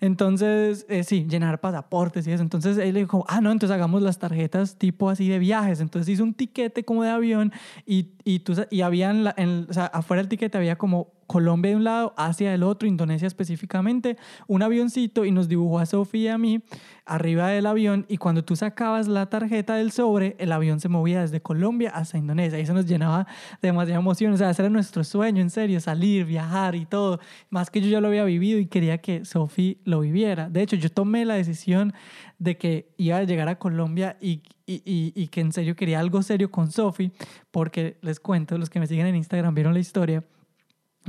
Entonces, 0.00 0.86
eh, 0.88 1.04
sí, 1.04 1.26
llenar 1.28 1.60
pasaportes 1.60 2.26
y 2.26 2.32
eso. 2.32 2.42
Entonces 2.42 2.78
él 2.78 2.94
dijo, 2.94 3.24
ah, 3.28 3.40
no, 3.42 3.52
entonces 3.52 3.74
hagamos 3.74 4.00
las 4.00 4.18
tarjetas 4.18 4.76
tipo 4.76 5.10
así 5.10 5.28
de 5.28 5.38
viajes. 5.38 5.80
Entonces 5.80 6.08
hizo 6.08 6.24
un 6.24 6.32
tiquete 6.34 6.84
como 6.84 7.02
de 7.02 7.10
avión 7.10 7.52
y, 7.86 8.08
y, 8.24 8.38
tú, 8.40 8.54
y 8.70 8.80
había 8.80 9.10
en 9.10 9.24
la- 9.24 9.34
en- 9.36 9.66
o 9.68 9.72
sea, 9.72 9.86
afuera 9.86 10.22
del 10.22 10.28
tiquete 10.28 10.56
había 10.56 10.76
como 10.78 11.18
Colombia 11.28 11.72
de 11.72 11.76
un 11.76 11.84
lado, 11.84 12.14
Asia 12.16 12.50
del 12.50 12.62
otro, 12.62 12.88
Indonesia 12.88 13.28
específicamente, 13.28 14.16
un 14.46 14.62
avioncito 14.62 15.26
y 15.26 15.30
nos 15.30 15.46
dibujó 15.46 15.78
a 15.78 15.84
Sofía 15.84 16.22
y 16.22 16.28
a 16.28 16.38
mí 16.38 16.62
arriba 17.04 17.48
del 17.48 17.66
avión 17.66 18.06
y 18.08 18.16
cuando 18.16 18.44
tú 18.44 18.56
sacabas 18.56 19.08
la 19.08 19.26
tarjeta 19.26 19.74
del 19.74 19.92
sobre, 19.92 20.36
el 20.38 20.52
avión 20.52 20.80
se 20.80 20.88
movía 20.88 21.20
desde 21.20 21.42
Colombia 21.42 21.90
hasta 21.90 22.16
Indonesia 22.16 22.58
y 22.58 22.62
eso 22.62 22.72
nos 22.72 22.86
llenaba 22.86 23.26
de 23.60 23.68
demasiada 23.68 24.00
emoción, 24.00 24.32
o 24.32 24.36
sea, 24.38 24.48
ese 24.48 24.62
era 24.62 24.70
nuestro 24.70 25.04
sueño, 25.04 25.42
en 25.42 25.50
serio, 25.50 25.80
salir, 25.80 26.24
viajar 26.24 26.74
y 26.74 26.86
todo, 26.86 27.20
más 27.50 27.70
que 27.70 27.82
yo 27.82 27.88
ya 27.88 28.00
lo 28.00 28.08
había 28.08 28.24
vivido 28.24 28.58
y 28.58 28.64
quería 28.64 28.96
que 28.98 29.26
Sofía 29.26 29.74
lo 29.84 30.00
viviera. 30.00 30.48
De 30.48 30.62
hecho, 30.62 30.76
yo 30.76 30.88
tomé 30.88 31.26
la 31.26 31.34
decisión 31.34 31.92
de 32.38 32.56
que 32.56 32.94
iba 32.96 33.18
a 33.18 33.24
llegar 33.24 33.48
a 33.48 33.58
Colombia 33.58 34.16
y, 34.18 34.40
y, 34.64 34.76
y, 34.86 35.12
y 35.14 35.28
que 35.28 35.42
en 35.42 35.52
serio 35.52 35.76
quería 35.76 36.00
algo 36.00 36.22
serio 36.22 36.50
con 36.50 36.70
Sophie, 36.70 37.12
porque 37.50 37.98
les 38.00 38.18
cuento, 38.18 38.56
los 38.56 38.70
que 38.70 38.80
me 38.80 38.86
siguen 38.86 39.08
en 39.08 39.16
Instagram 39.16 39.54
vieron 39.54 39.74
la 39.74 39.80
historia. 39.80 40.24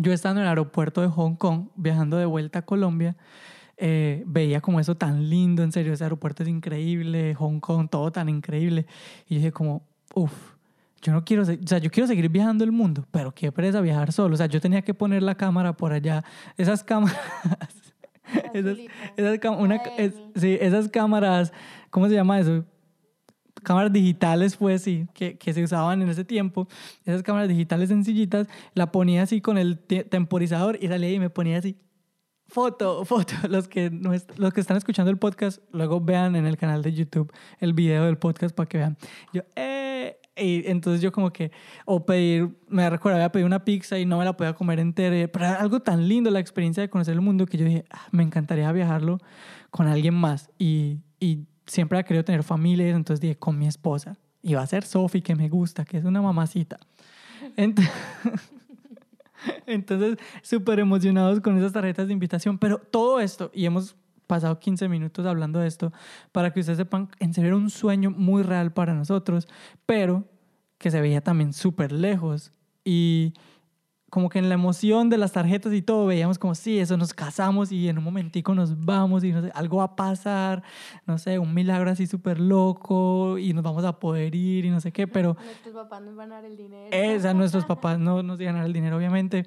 Yo 0.01 0.13
estando 0.13 0.39
en 0.39 0.45
el 0.45 0.49
aeropuerto 0.49 1.01
de 1.01 1.07
Hong 1.09 1.35
Kong, 1.35 1.67
viajando 1.75 2.17
de 2.17 2.25
vuelta 2.25 2.59
a 2.59 2.61
Colombia, 2.63 3.15
eh, 3.77 4.23
veía 4.25 4.61
como 4.61 4.79
eso 4.79 4.95
tan 4.95 5.29
lindo, 5.29 5.61
en 5.63 5.71
serio, 5.71 5.93
ese 5.93 6.03
aeropuerto 6.05 6.43
es 6.43 6.49
increíble, 6.49 7.33
Hong 7.35 7.59
Kong, 7.59 7.89
todo 7.89 8.11
tan 8.11 8.29
increíble. 8.29 8.85
Y 9.27 9.35
dije 9.35 9.51
como, 9.51 9.83
uff, 10.15 10.33
yo 11.01 11.11
no 11.13 11.23
quiero, 11.23 11.43
o 11.43 11.45
sea, 11.45 11.77
yo 11.79 11.89
quiero 11.91 12.07
seguir 12.07 12.27
viajando 12.29 12.63
el 12.63 12.71
mundo, 12.71 13.05
pero 13.11 13.33
qué 13.33 13.51
pereza 13.51 13.81
viajar 13.81 14.11
solo. 14.11 14.33
O 14.33 14.37
sea, 14.37 14.47
yo 14.47 14.59
tenía 14.61 14.81
que 14.81 14.93
poner 14.93 15.23
la 15.23 15.35
cámara 15.35 15.73
por 15.73 15.91
allá, 15.93 16.23
esas 16.57 16.83
cámaras, 16.83 17.17
esas, 18.53 18.77
esas, 19.17 19.39
una, 19.57 19.75
es- 19.97 20.13
sí, 20.35 20.57
esas 20.59 20.87
cámaras, 20.89 21.51
¿cómo 21.89 22.07
se 22.07 22.15
llama 22.15 22.39
eso? 22.39 22.65
Cámaras 23.63 23.91
digitales, 23.93 24.55
pues 24.57 24.81
sí, 24.83 25.07
que, 25.13 25.37
que 25.37 25.53
se 25.53 25.63
usaban 25.63 26.01
en 26.01 26.09
ese 26.09 26.23
tiempo. 26.25 26.67
Esas 27.05 27.23
cámaras 27.23 27.49
digitales 27.49 27.89
sencillitas, 27.89 28.47
la 28.73 28.91
ponía 28.91 29.23
así 29.23 29.41
con 29.41 29.57
el 29.57 29.79
te- 29.79 30.03
temporizador 30.03 30.77
y 30.81 30.87
salía 30.87 31.11
y 31.11 31.19
me 31.19 31.29
ponía 31.29 31.57
así. 31.57 31.77
Foto, 32.47 33.05
foto. 33.05 33.33
Los 33.49 33.67
que, 33.67 33.91
no 33.91 34.13
est- 34.13 34.37
los 34.39 34.53
que 34.53 34.61
están 34.61 34.75
escuchando 34.77 35.11
el 35.11 35.17
podcast, 35.17 35.61
luego 35.71 36.01
vean 36.01 36.35
en 36.35 36.47
el 36.47 36.57
canal 36.57 36.81
de 36.81 36.93
YouTube 36.93 37.31
el 37.59 37.73
video 37.73 38.05
del 38.05 38.17
podcast 38.17 38.55
para 38.55 38.67
que 38.67 38.77
vean. 38.79 38.97
Yo, 39.33 39.41
eh. 39.55 40.17
Y 40.41 40.63
entonces 40.71 41.01
yo 41.01 41.11
como 41.11 41.33
que, 41.33 41.51
o 41.85 42.05
pedir, 42.05 42.49
me 42.69 42.89
recuerdo, 42.89 43.17
había 43.17 43.29
pedido 43.29 43.45
una 43.45 43.65
pizza 43.65 43.99
y 43.99 44.05
no 44.05 44.17
me 44.17 44.23
la 44.23 44.37
podía 44.37 44.53
comer 44.53 44.79
entera, 44.79 45.27
pero 45.27 45.43
era 45.45 45.55
algo 45.55 45.81
tan 45.81 46.07
lindo 46.07 46.31
la 46.31 46.39
experiencia 46.39 46.81
de 46.81 46.89
conocer 46.89 47.13
el 47.13 47.19
mundo 47.19 47.45
que 47.45 47.57
yo 47.57 47.65
dije, 47.65 47.83
"Ah, 47.91 48.07
me 48.11 48.23
encantaría 48.23 48.71
viajarlo 48.71 49.17
con 49.69 49.87
alguien 49.87 50.13
más. 50.13 50.49
Y, 50.57 50.99
y 51.19 51.45
siempre 51.69 51.97
he 51.99 52.03
querido 52.03 52.25
tener 52.25 52.43
familia, 52.43 52.89
entonces 52.89 53.21
dije, 53.21 53.37
con 53.37 53.57
mi 53.57 53.67
esposa. 53.67 54.17
Y 54.41 54.53
va 54.55 54.61
a 54.63 54.67
ser 54.67 54.83
Sophie, 54.83 55.21
que 55.21 55.35
me 55.35 55.47
gusta, 55.49 55.85
que 55.85 55.97
es 55.97 56.03
una 56.05 56.21
mamacita. 56.21 56.77
Ent- 57.55 57.79
Entonces, 59.65 60.17
súper 60.41 60.79
emocionados 60.79 61.39
con 61.39 61.57
esas 61.57 61.71
tarjetas 61.71 62.07
de 62.07 62.13
invitación, 62.13 62.57
pero 62.57 62.77
todo 62.79 63.19
esto, 63.19 63.51
y 63.53 63.65
hemos 63.65 63.95
pasado 64.27 64.59
15 64.59 64.89
minutos 64.89 65.25
hablando 65.25 65.59
de 65.59 65.67
esto, 65.67 65.93
para 66.31 66.51
que 66.51 66.59
ustedes 66.59 66.77
sepan, 66.77 67.09
en 67.19 67.33
serio 67.33 67.55
un 67.57 67.69
sueño 67.69 68.11
muy 68.11 68.43
real 68.43 68.71
para 68.73 68.93
nosotros, 68.93 69.47
pero 69.85 70.25
que 70.77 70.91
se 70.91 71.01
veía 71.01 71.21
también 71.21 71.53
súper 71.53 71.91
lejos. 71.91 72.51
Y 72.83 73.33
como 74.09 74.29
que 74.29 74.39
en 74.39 74.49
la 74.49 74.55
emoción 74.55 75.09
de 75.09 75.17
las 75.17 75.31
tarjetas 75.33 75.71
y 75.73 75.81
todo, 75.81 76.05
veíamos 76.07 76.39
como, 76.39 76.55
sí, 76.55 76.79
eso 76.79 76.97
nos 76.97 77.13
casamos 77.13 77.71
y 77.71 77.87
en 77.89 77.97
un 77.97 78.03
momentico 78.03 78.55
nos 78.55 78.83
vamos 78.85 79.23
y 79.23 79.31
no 79.31 79.41
sé, 79.41 79.51
algo 79.53 79.77
va 79.77 79.83
a 79.85 79.95
pasar, 79.95 80.63
no 81.05 81.17
sé, 81.17 81.37
un 81.39 81.53
milagro 81.53 81.91
así 81.91 82.07
súper 82.07 82.39
loco 82.39 83.37
y 83.37 83.53
nos 83.53 83.63
vamos 83.63 83.83
a 83.85 83.99
poder 83.99 84.33
ir 84.35 84.65
y 84.65 84.69
no 84.69 84.79
sé 84.81 84.91
qué, 84.91 85.07
pero 85.07 85.35
Nuestros 85.45 85.73
papás 85.75 86.01
nos 86.01 86.15
van 86.15 86.31
a 86.31 86.35
dar 86.35 86.45
el 86.45 86.57
dinero. 86.57 86.87
esa, 86.91 87.33
nuestros 87.33 87.65
papás 87.65 87.99
no 87.99 88.23
nos 88.23 88.39
iban 88.41 88.55
a 88.55 88.59
dar 88.59 88.67
el 88.67 88.73
dinero, 88.73 88.97
obviamente. 88.97 89.45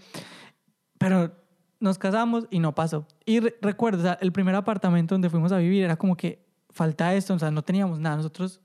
Pero 0.99 1.33
nos 1.81 1.99
casamos 1.99 2.47
y 2.51 2.59
no 2.61 2.75
pasó. 2.75 3.07
Y 3.25 3.41
re- 3.41 3.57
recuerdo, 3.61 3.99
o 4.01 4.03
sea, 4.03 4.19
el 4.21 4.33
primer 4.33 4.55
apartamento 4.55 5.15
donde 5.15 5.31
fuimos 5.31 5.51
a 5.53 5.59
vivir 5.59 5.83
era 5.85 5.97
como 5.97 6.17
que 6.17 6.47
falta 6.71 7.15
esto, 7.15 7.35
o 7.35 7.39
sea, 7.39 7.51
no 7.51 7.63
teníamos 7.63 7.99
nada. 7.99 8.17
Nosotros 8.17 8.61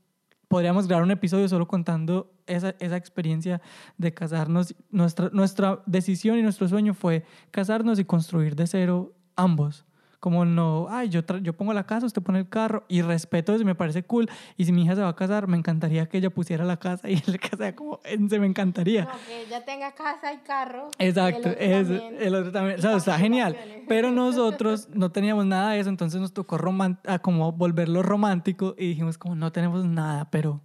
podríamos 0.47 0.87
grabar 0.87 1.03
un 1.03 1.11
episodio 1.11 1.47
solo 1.49 1.67
contando 1.67 2.31
esa, 2.45 2.75
esa 2.79 2.97
experiencia 2.97 3.61
de 3.97 4.13
casarnos. 4.13 4.75
Nuestra, 4.91 5.29
nuestra 5.31 5.81
decisión 5.85 6.37
y 6.37 6.43
nuestro 6.43 6.67
sueño 6.67 6.93
fue 6.93 7.25
casarnos 7.51 7.99
y 7.99 8.05
construir 8.05 8.55
de 8.55 8.67
cero 8.67 9.13
ambos. 9.35 9.86
Como 10.19 10.45
no, 10.45 10.87
ay, 10.89 11.09
yo, 11.09 11.21
yo 11.43 11.53
pongo 11.53 11.73
la 11.73 11.85
casa, 11.85 12.07
usted 12.07 12.23
pone 12.23 12.39
el 12.39 12.49
carro 12.49 12.83
y 12.87 13.03
respeto 13.03 13.53
eso 13.53 13.63
me 13.65 13.75
parece 13.75 14.01
cool. 14.03 14.27
Y 14.57 14.65
si 14.65 14.71
mi 14.71 14.83
hija 14.83 14.95
se 14.95 15.01
va 15.01 15.09
a 15.09 15.15
casar, 15.15 15.47
me 15.47 15.57
encantaría 15.57 16.07
que 16.07 16.17
ella 16.17 16.31
pusiera 16.31 16.65
la 16.65 16.77
casa 16.77 17.07
y 17.09 17.13
él 17.27 17.39
casara 17.39 17.75
como, 17.75 17.99
se 18.29 18.39
me 18.39 18.47
encantaría. 18.47 19.05
No, 19.05 19.11
que 19.27 19.43
ella 19.43 19.63
tenga 19.63 19.91
casa 19.93 20.33
y 20.33 20.37
carro. 20.39 20.89
Exacto, 20.97 21.49
el 21.49 21.53
otro 21.53 21.61
es, 21.63 21.87
también. 21.87 22.15
el 22.19 22.35
otro 22.35 22.51
también. 22.51 22.79
O 22.79 22.81
sea, 22.81 22.95
está 22.95 23.19
genial. 23.19 23.55
Pero 23.87 24.11
nosotros 24.27 24.89
no 24.93 25.11
teníamos 25.11 25.45
nada 25.45 25.71
de 25.71 25.79
eso, 25.81 25.89
entonces 25.89 26.19
nos 26.19 26.33
tocó 26.33 26.57
roman- 26.57 26.99
a 27.05 27.19
como 27.19 27.51
volverlo 27.51 28.01
romántico 28.01 28.73
y 28.77 28.87
dijimos 28.89 29.17
como 29.17 29.35
no 29.35 29.51
tenemos 29.51 29.85
nada, 29.85 30.29
pero 30.31 30.61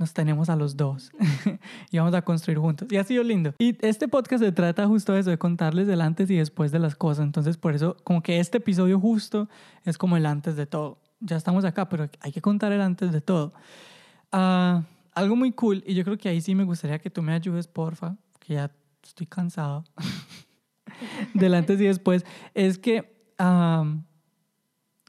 nos 0.00 0.14
tenemos 0.14 0.48
a 0.48 0.56
los 0.56 0.78
dos 0.78 1.12
y 1.90 1.98
vamos 1.98 2.14
a 2.14 2.22
construir 2.22 2.58
juntos. 2.58 2.88
Y 2.90 2.96
ha 2.96 3.04
sido 3.04 3.22
lindo. 3.22 3.54
Y 3.58 3.76
este 3.86 4.08
podcast 4.08 4.42
se 4.42 4.50
trata 4.50 4.86
justo 4.86 5.12
de 5.12 5.20
eso, 5.20 5.28
de 5.28 5.36
contarles 5.36 5.88
el 5.88 6.00
antes 6.00 6.30
y 6.30 6.36
después 6.36 6.72
de 6.72 6.78
las 6.78 6.96
cosas. 6.96 7.26
Entonces, 7.26 7.58
por 7.58 7.74
eso, 7.74 7.98
como 8.02 8.22
que 8.22 8.40
este 8.40 8.58
episodio 8.58 8.98
justo 8.98 9.50
es 9.84 9.98
como 9.98 10.16
el 10.16 10.24
antes 10.24 10.56
de 10.56 10.64
todo. 10.64 10.98
Ya 11.20 11.36
estamos 11.36 11.66
acá, 11.66 11.90
pero 11.90 12.08
hay 12.20 12.32
que 12.32 12.40
contar 12.40 12.72
el 12.72 12.80
antes 12.80 13.12
de 13.12 13.20
todo. 13.20 13.52
Ah, 14.32 14.84
algo 15.12 15.36
muy 15.36 15.52
cool, 15.52 15.84
y 15.86 15.92
yo 15.92 16.02
creo 16.02 16.16
que 16.16 16.30
ahí 16.30 16.40
sí 16.40 16.54
me 16.54 16.64
gustaría 16.64 16.98
que 16.98 17.10
tú 17.10 17.20
me 17.20 17.34
ayudes, 17.34 17.68
porfa, 17.68 18.16
que 18.38 18.54
ya 18.54 18.70
estoy 19.02 19.26
cansado 19.26 19.84
del 21.34 21.52
antes 21.52 21.78
y 21.78 21.84
después, 21.84 22.24
es 22.54 22.78
que 22.78 23.22
am, 23.36 24.04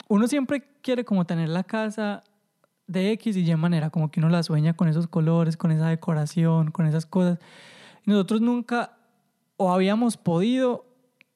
uno 0.10 0.28
siempre 0.28 0.68
quiere 0.82 1.06
como 1.06 1.26
tener 1.26 1.48
la 1.48 1.64
casa 1.64 2.24
de 2.88 3.12
X 3.12 3.38
y 3.38 3.50
Y 3.50 3.56
manera, 3.56 3.90
como 3.90 4.12
que 4.12 4.20
uno 4.20 4.30
la 4.30 4.44
sueña 4.44 4.74
con 4.74 4.88
esos 4.88 5.08
colores, 5.08 5.58
con 5.58 5.72
esa 5.72 5.88
decoración, 5.88 6.72
con 6.72 6.86
esas 6.86 7.06
cosas. 7.06 7.40
Nosotros 8.06 8.42
nunca 8.42 8.98
o 9.58 9.72
habíamos 9.72 10.18
podido 10.18 10.86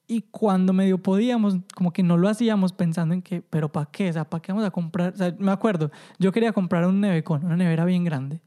y 0.08 0.22
cuando 0.22 0.72
medio 0.72 0.98
podíamos, 0.98 1.58
como 1.74 1.92
que 1.92 2.02
no 2.02 2.16
lo 2.16 2.28
hacíamos 2.28 2.72
pensando 2.72 3.14
en 3.14 3.22
que, 3.22 3.42
pero 3.42 3.70
¿para 3.70 3.86
qué? 3.86 4.10
O 4.10 4.12
sea, 4.12 4.28
¿para 4.28 4.40
qué 4.40 4.52
vamos 4.52 4.66
a 4.66 4.70
comprar? 4.70 5.14
O 5.20 5.42
me 5.42 5.50
acuerdo, 5.50 5.90
yo 6.18 6.30
quería 6.30 6.52
comprar 6.52 6.86
un 6.86 7.00
nevecón, 7.00 7.44
una 7.44 7.56
nevera 7.56 7.84
bien 7.84 8.04
grande. 8.04 8.40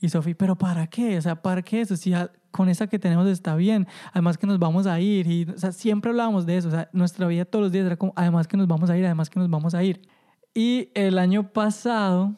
Y 0.00 0.08
Sofi, 0.08 0.34
¿pero 0.34 0.56
para 0.56 0.88
qué? 0.88 1.18
O 1.18 1.22
sea, 1.22 1.40
¿para 1.40 1.62
qué 1.62 1.80
eso? 1.80 1.96
Si 1.96 2.12
con 2.50 2.68
esa 2.68 2.86
que 2.86 2.98
tenemos 2.98 3.26
está 3.28 3.56
bien. 3.56 3.88
Además 4.12 4.38
que 4.38 4.46
nos 4.46 4.58
vamos 4.58 4.86
a 4.86 5.00
ir. 5.00 5.26
Y, 5.26 5.50
o 5.50 5.58
sea, 5.58 5.72
siempre 5.72 6.10
hablábamos 6.10 6.46
de 6.46 6.56
eso. 6.56 6.68
O 6.68 6.70
sea, 6.70 6.88
nuestra 6.92 7.26
vida 7.26 7.44
todos 7.44 7.64
los 7.64 7.72
días 7.72 7.86
era 7.86 7.96
como, 7.96 8.12
además 8.14 8.46
que 8.46 8.56
nos 8.56 8.68
vamos 8.68 8.90
a 8.90 8.96
ir, 8.96 9.04
además 9.04 9.30
que 9.30 9.40
nos 9.40 9.48
vamos 9.48 9.74
a 9.74 9.82
ir. 9.82 10.02
Y 10.54 10.90
el 10.94 11.18
año 11.18 11.48
pasado, 11.52 12.34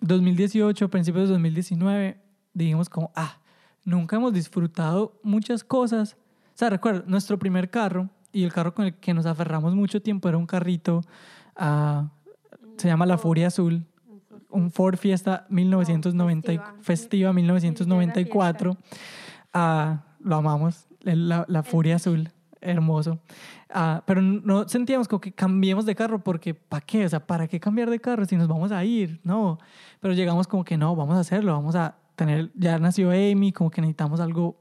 2018, 0.00 0.88
principios 0.88 1.28
de 1.28 1.32
2019, 1.34 2.18
dijimos 2.54 2.88
como, 2.88 3.10
ah, 3.14 3.38
nunca 3.84 4.16
hemos 4.16 4.32
disfrutado 4.32 5.18
muchas 5.22 5.64
cosas. 5.64 6.16
O 6.54 6.56
sea, 6.58 6.70
recuerda, 6.70 7.04
nuestro 7.06 7.38
primer 7.38 7.70
carro 7.70 8.08
y 8.32 8.44
el 8.44 8.52
carro 8.52 8.74
con 8.74 8.86
el 8.86 8.94
que 8.94 9.12
nos 9.14 9.26
aferramos 9.26 9.74
mucho 9.74 10.00
tiempo 10.00 10.28
era 10.28 10.38
un 10.38 10.46
carrito, 10.46 11.02
ah, 11.56 12.08
se 12.78 12.88
llama 12.88 13.04
La 13.06 13.18
Furia 13.18 13.48
Azul, 13.48 13.84
un 14.48 14.70
Ford 14.70 14.96
Fiesta 14.96 15.46
1990, 15.50 16.52
y- 16.52 16.56
Festiva. 16.58 16.82
festiva 16.82 17.32
1994. 17.32 18.76
Ah, 19.52 20.04
lo 20.20 20.36
amamos, 20.36 20.86
la, 21.02 21.44
la 21.48 21.62
Furia 21.62 21.96
Azul, 21.96 22.30
hermoso. 22.62 23.18
Ah, 23.70 24.02
pero 24.06 24.22
no 24.22 24.68
sentíamos 24.68 25.08
como 25.08 25.20
que 25.20 25.32
cambiemos 25.32 25.84
de 25.86 25.94
carro 25.94 26.22
porque 26.22 26.54
¿para 26.54 26.84
qué? 26.84 27.04
O 27.04 27.08
sea, 27.08 27.26
¿para 27.26 27.48
qué 27.48 27.60
cambiar 27.60 27.90
de 27.90 28.00
carro 28.00 28.24
si 28.24 28.36
nos 28.36 28.48
vamos 28.48 28.72
a 28.72 28.84
ir? 28.84 29.20
No, 29.24 29.58
pero 30.00 30.14
llegamos 30.14 30.46
como 30.46 30.64
que 30.64 30.76
no, 30.76 30.94
vamos 30.96 31.16
a 31.16 31.20
hacerlo, 31.20 31.52
vamos 31.52 31.74
a 31.74 31.96
tener, 32.16 32.50
ya 32.54 32.78
nació 32.78 33.10
Amy, 33.10 33.52
como 33.52 33.70
que 33.70 33.80
necesitamos 33.80 34.20
algo 34.20 34.56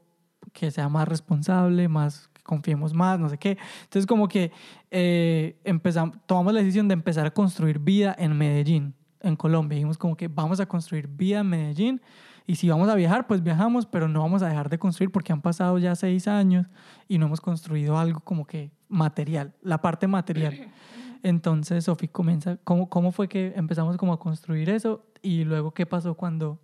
que 0.53 0.71
sea 0.71 0.89
más 0.89 1.07
responsable, 1.07 1.87
más 1.87 2.29
que 2.33 2.41
confiemos 2.43 2.93
más, 2.93 3.19
no 3.19 3.29
sé 3.29 3.37
qué. 3.37 3.57
Entonces 3.83 4.05
como 4.05 4.27
que 4.27 4.51
eh, 4.89 5.59
empezamos, 5.63 6.17
tomamos 6.25 6.53
la 6.53 6.59
decisión 6.59 6.87
de 6.87 6.93
empezar 6.93 7.25
a 7.25 7.31
construir 7.31 7.79
vida 7.79 8.15
en 8.17 8.37
Medellín, 8.37 8.95
en 9.21 9.35
Colombia. 9.35 9.75
Dijimos 9.75 9.97
como 9.97 10.15
que 10.17 10.27
vamos 10.27 10.59
a 10.59 10.65
construir 10.65 11.07
vida 11.07 11.39
en 11.39 11.47
Medellín 11.47 12.01
y 12.45 12.55
si 12.55 12.69
vamos 12.69 12.89
a 12.89 12.95
viajar, 12.95 13.27
pues 13.27 13.43
viajamos, 13.43 13.85
pero 13.85 14.07
no 14.07 14.21
vamos 14.21 14.41
a 14.41 14.47
dejar 14.47 14.69
de 14.69 14.79
construir 14.79 15.11
porque 15.11 15.31
han 15.31 15.41
pasado 15.41 15.77
ya 15.77 15.95
seis 15.95 16.27
años 16.27 16.67
y 17.07 17.17
no 17.17 17.27
hemos 17.27 17.41
construido 17.41 17.97
algo 17.97 18.19
como 18.21 18.45
que 18.45 18.71
material, 18.87 19.53
la 19.61 19.81
parte 19.81 20.07
material. 20.07 20.71
Entonces, 21.23 21.85
Sofi 21.85 22.07
comienza, 22.07 22.57
¿cómo, 22.63 22.89
¿cómo 22.89 23.11
fue 23.11 23.27
que 23.29 23.53
empezamos 23.55 23.97
como 23.97 24.13
a 24.13 24.19
construir 24.19 24.69
eso 24.69 25.05
y 25.21 25.43
luego 25.43 25.71
qué 25.71 25.85
pasó 25.85 26.15
cuando 26.15 26.59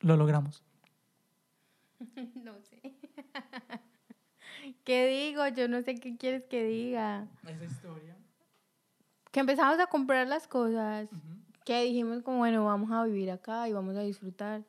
lo 0.00 0.16
logramos? 0.16 0.62
No 2.34 2.60
sé. 2.60 2.94
¿Qué 4.84 5.06
digo? 5.08 5.46
Yo 5.48 5.68
no 5.68 5.82
sé 5.82 5.96
qué 5.96 6.16
quieres 6.16 6.44
que 6.44 6.64
diga. 6.64 7.26
Esa 7.46 7.64
historia. 7.64 8.16
Que 9.32 9.40
empezamos 9.40 9.78
a 9.80 9.86
comprar 9.86 10.26
las 10.28 10.46
cosas. 10.46 11.08
Que 11.64 11.82
dijimos 11.82 12.22
como, 12.22 12.38
bueno, 12.38 12.64
vamos 12.64 12.90
a 12.92 13.04
vivir 13.04 13.30
acá 13.30 13.68
y 13.68 13.72
vamos 13.72 13.96
a 13.96 14.02
disfrutar. 14.02 14.62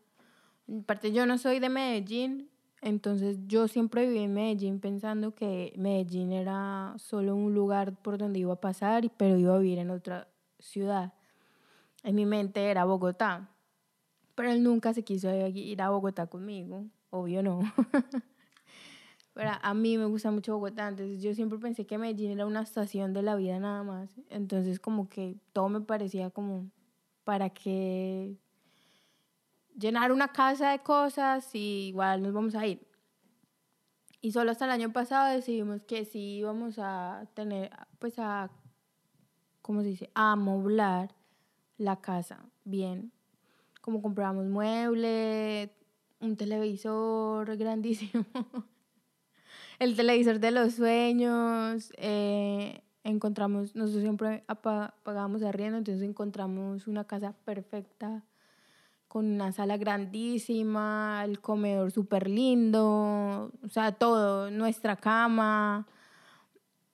Aparte, 0.82 1.12
yo 1.12 1.25
no 1.25 1.38
soy 1.38 1.60
de 1.60 1.69
Medellín. 1.69 2.49
Entonces, 2.82 3.38
yo 3.47 3.67
siempre 3.67 4.06
viví 4.08 4.19
en 4.19 4.34
Medellín 4.34 4.80
pensando 4.80 5.34
que 5.34 5.73
Medellín 5.77 6.32
era 6.32 6.93
solo 6.97 7.36
un 7.36 7.53
lugar 7.53 7.95
por 8.01 8.17
donde 8.17 8.39
iba 8.39 8.53
a 8.53 8.62
pasar, 8.62 9.10
pero 9.17 9.38
iba 9.38 9.56
a 9.56 9.60
vivir 9.60 9.80
en 9.80 9.89
otra 9.89 10.27
ciudad. 10.60 11.13
En 12.03 12.15
mi 12.15 12.25
mente 12.25 12.69
era 12.69 12.86
Bogotá. 12.86 13.49
Pero 14.36 14.51
él 14.51 14.62
nunca 14.62 14.93
se 14.93 15.03
quiso 15.03 15.30
ir 15.34 15.82
a 15.82 15.89
Bogotá 15.89 16.27
conmigo. 16.27 16.86
Obvio 17.10 17.41
no. 17.41 17.62
Pero 19.34 19.51
a 19.62 19.73
mí 19.75 19.99
me 19.99 20.06
gusta 20.06 20.32
mucho 20.32 20.53
Bogotá, 20.53 20.88
entonces 20.88 21.21
yo 21.21 21.36
siempre 21.36 21.60
pensé 21.60 21.86
que 21.86 21.99
Medellín 21.99 22.32
era 22.32 22.47
una 22.47 22.63
estación 22.63 23.13
de 23.13 23.21
la 23.21 23.36
vida 23.36 23.60
nada 23.60 23.84
más. 23.84 24.10
Entonces 24.30 24.80
como 24.80 25.10
que 25.10 25.38
todo 25.53 25.69
me 25.69 25.82
parecía 25.82 26.32
como 26.32 26.71
para 27.23 27.51
que 27.51 28.36
llenar 29.78 30.12
una 30.12 30.30
casa 30.30 30.72
de 30.72 30.80
cosas 30.80 31.54
y 31.54 31.88
igual 31.90 32.22
nos 32.22 32.34
vamos 32.34 32.56
a 32.56 32.66
ir. 32.66 32.86
Y 34.20 34.32
solo 34.32 34.52
hasta 34.52 34.66
el 34.66 34.72
año 34.72 34.92
pasado 34.92 35.34
decidimos 35.34 35.84
que 35.84 36.04
sí 36.04 36.38
íbamos 36.38 36.80
a 36.80 37.28
tener, 37.36 37.72
pues 38.00 38.18
a, 38.18 38.50
¿cómo 39.62 39.82
se 39.82 39.90
dice? 39.90 40.10
A 40.16 40.34
amoblar 40.34 41.16
la 41.78 42.02
casa 42.02 42.44
bien. 42.66 43.12
Como 43.82 44.02
compramos 44.02 44.46
muebles, 44.48 45.70
un 46.20 46.36
televisor 46.36 47.56
grandísimo, 47.56 48.26
el 49.80 49.96
televisor 49.96 50.40
de 50.40 50.52
los 50.52 50.74
sueños, 50.74 51.94
eh, 51.98 52.82
encontramos, 53.04 53.76
nosotros 53.76 54.02
siempre 54.02 54.44
pagábamos 55.04 55.44
arriendo, 55.44 55.78
entonces 55.78 56.04
encontramos 56.04 56.88
una 56.88 57.06
casa 57.06 57.34
perfecta 57.46 58.26
con 59.08 59.26
una 59.26 59.52
sala 59.52 59.78
grandísima, 59.78 61.24
el 61.26 61.39
comedor 61.39 61.91
súper 61.91 62.30
lindo, 62.30 63.52
o 63.63 63.70
sea, 63.70 63.93
todo, 63.93 64.52
nuestra 64.52 64.96
cama. 64.96 65.88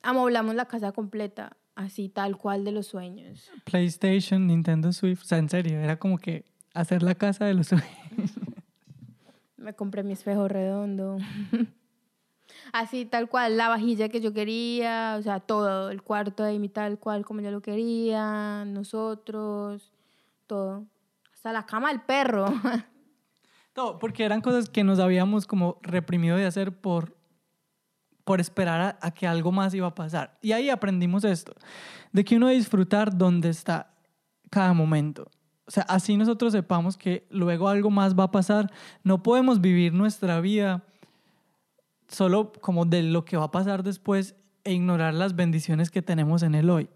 Amoblamos 0.01 0.55
la 0.55 0.65
casa 0.65 0.91
completa, 0.91 1.57
así 1.75 2.09
tal 2.09 2.37
cual 2.37 2.63
de 2.63 2.71
los 2.71 2.87
sueños. 2.87 3.49
PlayStation, 3.63 4.47
Nintendo 4.47 4.93
Switch, 4.93 5.21
o 5.21 5.25
sea, 5.25 5.37
en 5.37 5.49
serio, 5.49 5.79
era 5.79 5.97
como 5.97 6.17
que 6.17 6.45
hacer 6.73 7.03
la 7.03 7.15
casa 7.15 7.45
de 7.45 7.53
los 7.53 7.67
sueños. 7.67 7.87
Me 9.57 9.73
compré 9.73 10.03
mi 10.03 10.13
espejo 10.13 10.47
redondo. 10.47 11.17
Así, 12.71 13.05
tal 13.05 13.29
cual, 13.29 13.57
la 13.57 13.69
vajilla 13.69 14.09
que 14.09 14.21
yo 14.21 14.33
quería, 14.33 15.15
o 15.17 15.21
sea, 15.21 15.39
todo, 15.39 15.89
el 15.89 16.01
cuarto 16.01 16.43
de 16.43 16.59
mi 16.59 16.69
tal 16.69 16.99
cual 16.99 17.25
como 17.25 17.41
yo 17.41 17.51
lo 17.51 17.61
quería, 17.61 18.65
nosotros, 18.65 19.91
todo. 20.47 20.85
Hasta 21.43 21.51
la 21.51 21.65
cama 21.65 21.89
del 21.89 21.99
perro. 21.99 22.45
No, 23.75 23.97
porque 23.97 24.23
eran 24.23 24.39
cosas 24.41 24.69
que 24.69 24.83
nos 24.83 24.99
habíamos 24.99 25.47
como 25.47 25.79
reprimido 25.81 26.37
de 26.37 26.45
hacer 26.45 26.79
por, 26.79 27.17
por 28.23 28.39
esperar 28.39 28.81
a, 28.81 29.07
a 29.07 29.09
que 29.09 29.25
algo 29.25 29.51
más 29.51 29.73
iba 29.73 29.87
a 29.87 29.95
pasar. 29.95 30.37
Y 30.43 30.51
ahí 30.51 30.69
aprendimos 30.69 31.23
esto, 31.23 31.55
de 32.11 32.23
que 32.23 32.35
uno 32.35 32.49
disfrutar 32.49 33.17
donde 33.17 33.49
está 33.49 33.91
cada 34.51 34.73
momento. 34.73 35.27
O 35.65 35.71
sea, 35.71 35.81
así 35.89 36.15
nosotros 36.17 36.53
sepamos 36.53 36.97
que 36.97 37.25
luego 37.31 37.67
algo 37.67 37.89
más 37.89 38.13
va 38.13 38.25
a 38.25 38.31
pasar, 38.31 38.71
no 39.03 39.23
podemos 39.23 39.59
vivir 39.59 39.91
nuestra 39.91 40.39
vida 40.39 40.83
solo 42.07 42.51
como 42.61 42.85
de 42.85 43.01
lo 43.01 43.25
que 43.25 43.37
va 43.37 43.45
a 43.45 43.51
pasar 43.51 43.81
después 43.81 44.35
e 44.63 44.73
ignorar 44.73 45.15
las 45.15 45.35
bendiciones 45.35 45.89
que 45.89 46.03
tenemos 46.03 46.43
en 46.43 46.53
el 46.53 46.69
hoy. 46.69 46.91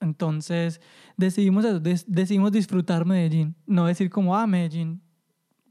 Entonces 0.00 0.80
decidimos 1.16 1.64
des- 1.82 2.04
decidimos 2.06 2.52
disfrutar 2.52 3.04
Medellín, 3.06 3.54
no 3.66 3.86
decir 3.86 4.10
como, 4.10 4.36
ah, 4.36 4.46
Medellín, 4.46 5.00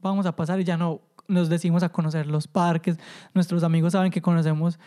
vamos 0.01 0.25
a 0.25 0.35
pasar 0.35 0.59
y 0.59 0.63
ya 0.63 0.77
no, 0.77 1.01
nos 1.27 1.49
decidimos 1.49 1.83
a 1.83 1.89
conocer 1.89 2.27
los 2.27 2.47
parques, 2.47 2.97
nuestros 3.33 3.63
amigos 3.63 3.93
saben 3.93 4.11
que 4.11 4.21
conocemos 4.21 4.79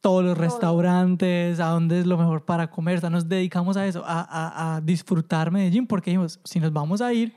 todos 0.00 0.24
los 0.24 0.36
restaurantes, 0.36 1.60
a 1.60 1.66
dónde 1.68 2.00
es 2.00 2.06
lo 2.06 2.18
mejor 2.18 2.44
para 2.44 2.70
comer, 2.70 2.98
o 2.98 3.00
sea, 3.00 3.10
nos 3.10 3.28
dedicamos 3.28 3.76
a 3.76 3.86
eso, 3.86 4.02
a, 4.04 4.20
a- 4.20 4.76
a 4.76 4.80
disfrutar 4.80 5.52
Medellín, 5.52 5.86
porque 5.86 6.10
dijimos, 6.10 6.40
si 6.44 6.58
nos 6.58 6.72
vamos 6.72 7.00
a 7.00 7.12
ir, 7.12 7.34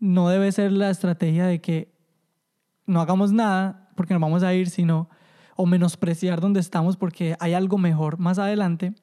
no 0.00 0.28
debe 0.28 0.50
ser 0.52 0.72
la 0.72 0.88
estrategia 0.90 1.46
de 1.46 1.60
que 1.60 1.92
no 2.86 3.00
hagamos 3.00 3.32
nada 3.32 3.90
porque 3.96 4.14
nos 4.14 4.20
vamos 4.20 4.42
a 4.42 4.54
ir, 4.54 4.70
sino 4.70 5.08
o 5.56 5.66
menospreciar 5.66 6.40
donde 6.40 6.60
estamos 6.60 6.96
porque 6.96 7.36
hay 7.40 7.54
algo 7.54 7.78
mejor 7.78 8.18
más 8.18 8.38
adelante, 8.38 8.94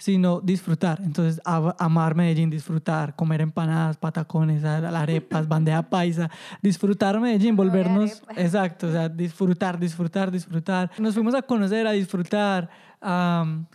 sino 0.00 0.40
disfrutar. 0.40 0.98
Entonces, 1.04 1.40
amar 1.44 2.14
Medellín, 2.14 2.48
disfrutar, 2.48 3.14
comer 3.14 3.42
empanadas, 3.42 3.98
patacones, 3.98 4.64
arepas, 4.64 5.46
bandeja 5.46 5.82
paisa, 5.82 6.30
disfrutar 6.62 7.20
Medellín, 7.20 7.54
volvernos, 7.54 8.22
exacto, 8.36 8.88
o 8.88 8.92
sea, 8.92 9.10
disfrutar, 9.10 9.78
disfrutar, 9.78 10.30
disfrutar. 10.30 10.90
Nos 10.98 11.12
fuimos 11.12 11.34
a 11.34 11.42
conocer, 11.42 11.86
a 11.86 11.92
disfrutar, 11.92 12.70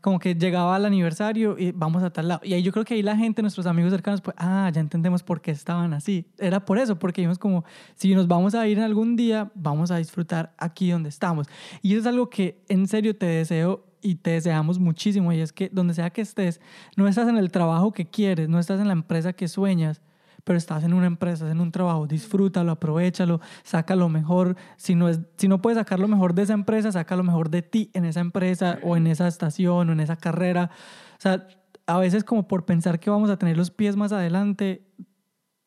como 0.02 0.20
que 0.20 0.34
llegaba 0.34 0.76
el 0.78 0.86
aniversario 0.86 1.58
y 1.60 1.72
vamos 1.72 2.02
a 2.02 2.10
tal 2.10 2.28
lado. 2.28 2.42
Y 2.44 2.54
ahí 2.54 2.64
yo 2.64 2.72
creo 2.72 2.86
que 2.86 2.96
ahí 2.96 3.04
la 3.04 3.16
gente, 3.16 3.44
nuestros 3.44 3.68
amigos 3.68 3.92
cercanos, 3.92 4.22
pues, 4.22 4.36
ah, 4.40 4.72
ya 4.74 4.82
entendemos 4.82 5.22
por 5.22 5.42
qué 5.42 5.52
estaban 5.52 5.94
así. 5.94 6.26
Era 6.40 6.66
por 6.66 6.80
eso, 6.80 6.98
porque 6.98 7.22
vimos 7.22 7.38
como, 7.38 7.66
si 7.94 8.16
nos 8.16 8.28
vamos 8.28 8.56
a 8.56 8.68
ir 8.68 8.80
en 8.80 8.84
algún 8.84 9.16
día, 9.16 9.52
vamos 9.54 9.92
a 9.92 9.98
disfrutar 9.98 10.54
aquí 10.58 10.90
donde 10.90 11.10
estamos. 11.10 11.46
Y 11.84 11.92
eso 11.92 12.02
es 12.02 12.08
algo 12.08 12.32
que 12.32 12.64
en 12.68 12.88
serio 12.88 13.16
te 13.16 13.28
deseo 13.28 13.86
y 14.06 14.16
te 14.16 14.32
deseamos 14.32 14.78
muchísimo. 14.78 15.34
Y 15.34 15.42
es 15.42 15.52
que 15.52 15.70
donde 15.70 15.96
sea 15.96 16.12
que 16.12 16.22
estés, 16.22 16.62
no 16.96 17.08
estás 17.08 17.28
en 17.28 17.38
el 17.38 17.50
trabajo 17.50 17.92
que 17.92 18.06
quieres, 18.06 18.48
no 18.48 18.60
estás 18.60 18.80
en 18.80 18.88
la 18.88 18.94
empresa 18.94 19.34
que 19.34 19.48
sueñas, 19.48 20.02
pero 20.44 20.58
estás 20.58 20.84
en 20.84 20.94
una 20.94 21.08
empresa, 21.08 21.50
en 21.50 21.60
un 21.60 21.72
trabajo, 21.72 22.06
disfrútalo, 22.06 22.72
aprovechalo, 22.72 23.42
saca 23.64 23.96
lo 23.96 24.08
mejor. 24.08 24.56
Si 24.78 24.94
no, 24.94 25.10
es, 25.10 25.22
si 25.38 25.48
no 25.48 25.60
puedes 25.60 25.80
sacar 25.80 26.00
lo 26.00 26.08
mejor 26.08 26.36
de 26.36 26.44
esa 26.44 26.54
empresa, 26.54 26.92
saca 26.92 27.16
lo 27.16 27.24
mejor 27.24 27.50
de 27.50 27.64
ti 27.64 27.90
en 27.94 28.06
esa 28.06 28.20
empresa 28.20 28.78
o 28.84 28.96
en 28.96 29.08
esa 29.08 29.28
estación 29.28 29.90
o 29.90 29.92
en 29.92 30.00
esa 30.00 30.18
carrera. 30.18 30.70
O 31.18 31.22
sea, 31.22 31.48
a 31.88 31.98
veces 31.98 32.24
como 32.24 32.48
por 32.48 32.66
pensar 32.66 33.00
que 33.00 33.10
vamos 33.10 33.32
a 33.32 33.38
tener 33.38 33.58
los 33.58 33.72
pies 33.72 33.96
más 33.96 34.12
adelante, 34.12 34.86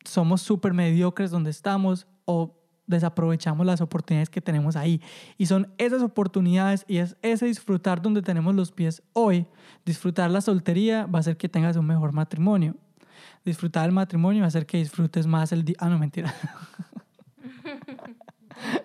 somos 0.05 0.41
súper 0.41 0.73
mediocres 0.73 1.29
donde 1.29 1.49
estamos 1.49 2.07
o 2.23 2.58
desaprovechamos 2.89 3.65
las 3.65 3.81
oportunidades 3.81 4.29
que 4.29 4.41
tenemos 4.41 4.75
ahí. 4.75 5.01
Y 5.37 5.45
son 5.45 5.67
esas 5.77 6.01
oportunidades 6.01 6.85
y 6.87 6.97
es 6.97 7.15
ese 7.21 7.45
disfrutar 7.45 8.01
donde 8.01 8.21
tenemos 8.21 8.55
los 8.55 8.71
pies 8.71 9.01
hoy. 9.13 9.45
Disfrutar 9.85 10.29
la 10.31 10.41
soltería 10.41 11.05
va 11.05 11.19
a 11.19 11.21
hacer 11.21 11.37
que 11.37 11.47
tengas 11.47 11.77
un 11.77 11.85
mejor 11.85 12.11
matrimonio 12.11 12.75
disfrutar 13.45 13.85
el 13.85 13.91
matrimonio, 13.91 14.45
hacer 14.45 14.65
que 14.65 14.77
disfrutes 14.77 15.27
más 15.27 15.51
el 15.51 15.63
día. 15.65 15.75
Ah, 15.79 15.89
no, 15.89 15.99
mentira. 15.99 16.33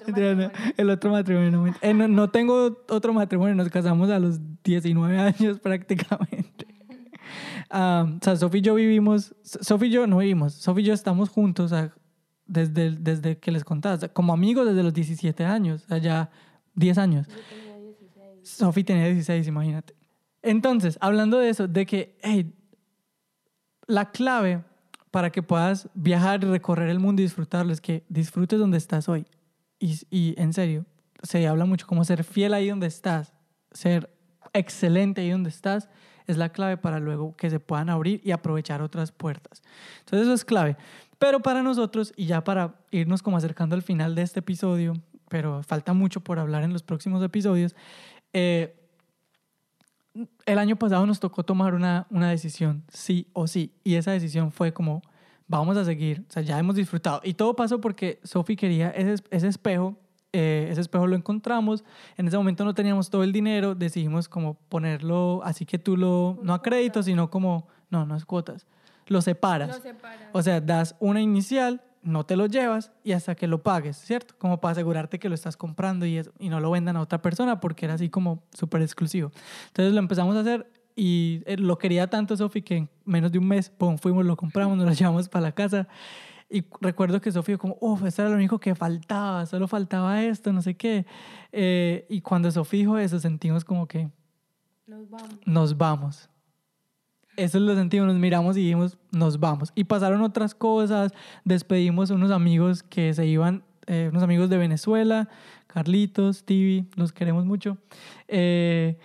el 0.76 0.90
otro 0.90 1.10
matrimonio. 1.10 1.74
Eh, 1.80 1.94
no, 1.94 2.08
no, 2.08 2.30
tengo 2.30 2.84
otro 2.88 3.12
matrimonio, 3.12 3.54
nos 3.54 3.68
casamos 3.68 4.10
a 4.10 4.18
los 4.18 4.40
19 4.62 5.18
años 5.18 5.58
prácticamente. 5.62 6.66
o 7.70 8.18
sea, 8.20 8.36
Sofi 8.36 8.58
y 8.58 8.62
yo 8.62 8.74
vivimos, 8.74 9.34
Sofi 9.42 9.86
y 9.86 9.90
yo 9.90 10.06
no 10.06 10.18
vivimos, 10.18 10.54
Sofi 10.54 10.82
y 10.82 10.84
yo 10.84 10.94
estamos 10.94 11.28
juntos 11.28 11.72
desde, 12.46 12.90
desde 12.90 13.38
que 13.38 13.50
les 13.50 13.64
contaba, 13.64 14.08
como 14.08 14.32
amigos 14.32 14.66
desde 14.66 14.82
los 14.82 14.92
17 14.92 15.44
años, 15.44 15.86
ya 16.00 16.30
10 16.74 16.98
años. 16.98 17.26
Sofi 18.42 18.84
tenía 18.84 19.06
16, 19.06 19.46
imagínate. 19.46 19.94
Entonces, 20.42 20.98
hablando 21.00 21.38
de 21.38 21.48
eso, 21.48 21.66
de 21.66 21.86
que, 21.86 22.18
hey, 22.22 22.54
la 23.86 24.10
clave 24.10 24.62
para 25.10 25.30
que 25.30 25.42
puedas 25.42 25.88
viajar 25.94 26.42
y 26.42 26.46
recorrer 26.46 26.90
el 26.90 26.98
mundo 26.98 27.22
y 27.22 27.24
disfrutarlo 27.24 27.72
es 27.72 27.80
que 27.80 28.04
disfrutes 28.08 28.58
donde 28.58 28.76
estás 28.76 29.08
hoy. 29.08 29.26
Y, 29.78 29.98
y 30.10 30.34
en 30.38 30.52
serio, 30.52 30.84
se 31.22 31.46
habla 31.46 31.64
mucho 31.64 31.86
como 31.86 32.04
ser 32.04 32.24
fiel 32.24 32.52
ahí 32.52 32.68
donde 32.68 32.86
estás, 32.86 33.32
ser 33.72 34.10
excelente 34.52 35.22
ahí 35.22 35.30
donde 35.30 35.50
estás, 35.50 35.88
es 36.26 36.36
la 36.36 36.50
clave 36.50 36.76
para 36.76 37.00
luego 37.00 37.36
que 37.36 37.50
se 37.50 37.60
puedan 37.60 37.90
abrir 37.90 38.20
y 38.24 38.30
aprovechar 38.30 38.82
otras 38.82 39.12
puertas. 39.12 39.62
Entonces 40.00 40.26
eso 40.26 40.34
es 40.34 40.44
clave. 40.44 40.76
Pero 41.24 41.40
para 41.40 41.62
nosotros, 41.62 42.12
y 42.16 42.26
ya 42.26 42.44
para 42.44 42.74
irnos 42.90 43.22
como 43.22 43.38
acercando 43.38 43.74
al 43.74 43.80
final 43.80 44.14
de 44.14 44.20
este 44.20 44.40
episodio, 44.40 44.92
pero 45.30 45.62
falta 45.62 45.94
mucho 45.94 46.20
por 46.20 46.38
hablar 46.38 46.64
en 46.64 46.74
los 46.74 46.82
próximos 46.82 47.22
episodios, 47.22 47.74
eh, 48.34 48.76
el 50.44 50.58
año 50.58 50.76
pasado 50.76 51.06
nos 51.06 51.20
tocó 51.20 51.42
tomar 51.42 51.72
una, 51.72 52.06
una 52.10 52.28
decisión, 52.28 52.84
sí 52.92 53.26
o 53.32 53.46
sí, 53.46 53.72
y 53.84 53.94
esa 53.94 54.10
decisión 54.10 54.52
fue 54.52 54.74
como, 54.74 55.00
vamos 55.48 55.78
a 55.78 55.86
seguir, 55.86 56.26
o 56.28 56.30
sea, 56.30 56.42
ya 56.42 56.58
hemos 56.58 56.76
disfrutado. 56.76 57.22
Y 57.24 57.32
todo 57.32 57.56
pasó 57.56 57.80
porque 57.80 58.20
Sophie 58.22 58.56
quería 58.56 58.90
ese, 58.90 59.24
ese 59.30 59.48
espejo, 59.48 59.96
eh, 60.34 60.68
ese 60.70 60.82
espejo 60.82 61.06
lo 61.06 61.16
encontramos, 61.16 61.84
en 62.18 62.28
ese 62.28 62.36
momento 62.36 62.66
no 62.66 62.74
teníamos 62.74 63.08
todo 63.08 63.24
el 63.24 63.32
dinero, 63.32 63.74
decidimos 63.74 64.28
como 64.28 64.58
ponerlo, 64.68 65.40
así 65.42 65.64
que 65.64 65.78
tú 65.78 65.96
lo, 65.96 66.38
no 66.42 66.52
a 66.52 66.60
crédito, 66.60 67.02
sino 67.02 67.30
como, 67.30 67.66
no, 67.88 68.04
no 68.04 68.14
es 68.14 68.26
cuotas, 68.26 68.66
lo 69.06 69.22
separas. 69.22 69.68
Lo 69.68 69.82
separas. 69.82 70.28
O 70.32 70.42
sea, 70.42 70.60
das 70.60 70.96
una 71.00 71.20
inicial 71.20 71.82
no 72.04 72.24
te 72.24 72.36
lo 72.36 72.46
llevas 72.46 72.92
y 73.02 73.12
hasta 73.12 73.34
que 73.34 73.46
lo 73.46 73.62
pagues, 73.62 73.96
¿cierto? 73.96 74.34
Como 74.38 74.60
para 74.60 74.72
asegurarte 74.72 75.18
que 75.18 75.28
lo 75.28 75.34
estás 75.34 75.56
comprando 75.56 76.06
y, 76.06 76.20
y 76.38 76.48
no 76.50 76.60
lo 76.60 76.70
vendan 76.70 76.96
a 76.96 77.00
otra 77.00 77.20
persona 77.22 77.60
porque 77.60 77.86
era 77.86 77.94
así 77.94 78.10
como 78.10 78.42
súper 78.52 78.82
exclusivo. 78.82 79.32
Entonces 79.68 79.92
lo 79.92 79.98
empezamos 79.98 80.36
a 80.36 80.40
hacer 80.40 80.70
y 80.94 81.42
eh, 81.46 81.56
lo 81.56 81.78
quería 81.78 82.08
tanto 82.08 82.36
Sofi 82.36 82.62
que 82.62 82.76
en 82.76 82.90
menos 83.04 83.32
de 83.32 83.38
un 83.38 83.48
mes, 83.48 83.70
pum, 83.70 83.96
fuimos, 83.96 84.24
lo 84.24 84.36
compramos, 84.36 84.76
nos 84.76 84.86
lo 84.86 84.92
llevamos 84.98 85.28
para 85.28 85.42
la 85.42 85.52
casa. 85.52 85.88
Y 86.50 86.64
recuerdo 86.80 87.20
que 87.20 87.32
Sofía 87.32 87.56
como, 87.56 87.78
uff, 87.80 88.04
esto 88.04 88.22
era 88.22 88.30
lo 88.30 88.36
único 88.36 88.60
que 88.60 88.74
faltaba, 88.74 89.46
solo 89.46 89.66
faltaba 89.66 90.22
esto, 90.22 90.52
no 90.52 90.60
sé 90.60 90.76
qué. 90.76 91.06
Eh, 91.50 92.06
y 92.10 92.20
cuando 92.20 92.50
Sofía 92.50 92.80
dijo 92.80 92.98
eso, 92.98 93.18
sentimos 93.18 93.64
como 93.64 93.88
que... 93.88 94.10
Nos 94.86 95.08
vamos. 95.08 95.38
Nos 95.46 95.76
vamos 95.78 96.28
eso 97.36 97.58
lo 97.60 97.74
sentimos, 97.74 98.08
nos 98.08 98.16
miramos 98.16 98.56
y 98.56 98.60
dijimos, 98.60 98.98
nos 99.12 99.38
vamos. 99.38 99.72
Y 99.74 99.84
pasaron 99.84 100.22
otras 100.22 100.54
cosas, 100.54 101.12
despedimos 101.44 102.10
unos 102.10 102.30
amigos 102.30 102.82
que 102.82 103.14
se 103.14 103.26
iban, 103.26 103.62
eh, 103.86 104.08
unos 104.10 104.22
amigos 104.22 104.50
de 104.50 104.58
Venezuela, 104.58 105.28
Carlitos, 105.66 106.44
Tibi, 106.44 106.86
los 106.96 107.12
queremos 107.12 107.44
mucho. 107.44 107.78
Eh, 108.28 108.98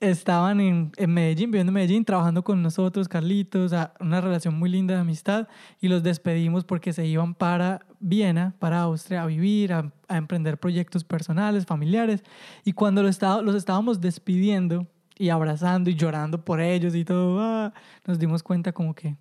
estaban 0.00 0.60
en, 0.60 0.92
en, 0.96 1.12
Medellín, 1.12 1.50
viviendo 1.50 1.70
en 1.70 1.74
Medellín, 1.74 2.04
trabajando 2.04 2.44
con 2.44 2.62
nosotros, 2.62 3.08
Carlitos, 3.08 3.72
una 4.00 4.20
relación 4.20 4.58
muy 4.58 4.70
linda 4.70 4.94
de 4.94 5.00
amistad, 5.00 5.48
y 5.80 5.88
los 5.88 6.02
despedimos 6.02 6.64
porque 6.64 6.92
se 6.92 7.06
iban 7.06 7.34
para 7.34 7.86
Viena, 8.00 8.54
para 8.58 8.82
Austria, 8.82 9.22
a 9.22 9.26
vivir, 9.26 9.72
a, 9.72 9.92
emprender 10.08 10.58
proyectos 10.58 11.02
personales, 11.04 11.66
familiares, 11.66 12.22
y 12.64 12.72
cuando 12.72 13.02
los, 13.02 13.20
los 13.42 13.54
estábamos 13.54 14.00
despidiendo, 14.00 14.86
y 15.16 15.28
abrazando 15.28 15.90
y 15.90 15.94
llorando 15.94 16.44
por 16.44 16.60
ellos 16.60 16.94
y 16.94 17.04
todo, 17.04 17.40
ah, 17.40 17.72
nos 18.06 18.18
dimos 18.18 18.42
cuenta 18.42 18.72
como 18.72 18.94
que 18.94 19.16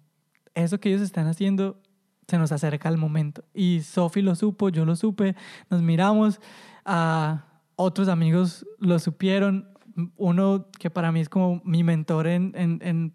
eso 0.56 0.80
que 0.80 0.90
ellos 0.90 1.02
están 1.02 1.28
haciendo 1.28 1.82
se 2.28 2.38
nos 2.38 2.52
acerca 2.52 2.90
al 2.90 2.98
momento. 2.98 3.44
Y 3.54 3.82
Sophie 3.82 4.24
lo 4.24 4.36
supo, 4.36 4.70
yo 4.70 4.86
lo 4.86 4.96
supe, 4.96 5.36
nos 5.70 5.82
miramos, 5.82 6.40
a 6.86 7.46
otros 7.76 8.08
amigos 8.08 8.66
lo 8.80 8.98
supieron, 9.00 9.70
uno 10.18 10.68
que 10.80 10.90
para 10.90 11.12
mí 11.12 11.20
es 11.20 11.30
como 11.30 11.62
mi 11.64 11.84
mentor 11.84 12.28
en, 12.28 12.54
en, 12.56 12.80
en 12.82 13.14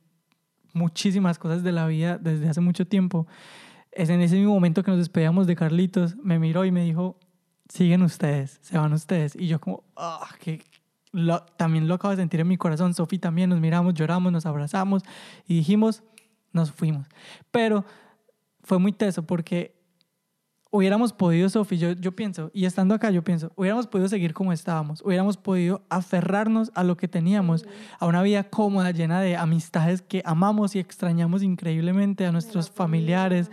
muchísimas 0.72 1.38
cosas 1.38 1.62
de 1.62 1.72
la 1.72 1.86
vida 1.86 2.18
desde 2.18 2.48
hace 2.48 2.60
mucho 2.60 2.86
tiempo, 2.86 3.26
es 3.92 4.10
en 4.10 4.20
ese 4.20 4.36
mismo 4.36 4.54
momento 4.54 4.82
que 4.82 4.90
nos 4.90 4.98
despedíamos 4.98 5.46
de 5.46 5.56
Carlitos, 5.56 6.16
me 6.16 6.38
miró 6.38 6.64
y 6.64 6.70
me 6.70 6.84
dijo, 6.84 7.18
siguen 7.68 8.02
ustedes, 8.02 8.58
se 8.62 8.78
van 8.78 8.92
ustedes. 8.92 9.34
Y 9.34 9.48
yo 9.48 9.60
como, 9.60 9.84
ah, 9.96 10.28
qué, 10.40 10.62
también 11.56 11.88
lo 11.88 11.94
acabo 11.94 12.10
de 12.10 12.22
sentir 12.22 12.40
en 12.40 12.48
mi 12.48 12.56
corazón. 12.56 12.94
Sofi 12.94 13.18
también 13.18 13.50
nos 13.50 13.60
miramos, 13.60 13.94
lloramos, 13.94 14.32
nos 14.32 14.46
abrazamos 14.46 15.02
y 15.46 15.54
dijimos, 15.54 16.02
nos 16.52 16.72
fuimos. 16.72 17.06
Pero 17.50 17.84
fue 18.62 18.78
muy 18.78 18.92
teso 18.92 19.22
porque 19.22 19.78
hubiéramos 20.70 21.12
podido, 21.12 21.48
Sofi, 21.48 21.78
yo, 21.78 21.92
yo 21.92 22.12
pienso, 22.12 22.50
y 22.52 22.66
estando 22.66 22.94
acá 22.94 23.10
yo 23.10 23.24
pienso, 23.24 23.52
hubiéramos 23.56 23.86
podido 23.86 24.08
seguir 24.08 24.34
como 24.34 24.52
estábamos, 24.52 25.00
hubiéramos 25.02 25.36
podido 25.36 25.82
aferrarnos 25.88 26.70
a 26.74 26.84
lo 26.84 26.96
que 26.96 27.08
teníamos, 27.08 27.64
a 27.98 28.06
una 28.06 28.22
vida 28.22 28.44
cómoda, 28.44 28.90
llena 28.90 29.20
de 29.20 29.36
amistades 29.36 30.02
que 30.02 30.22
amamos 30.26 30.76
y 30.76 30.78
extrañamos 30.78 31.42
increíblemente, 31.42 32.26
a 32.26 32.32
nuestros 32.32 32.70
familiares, 32.70 33.50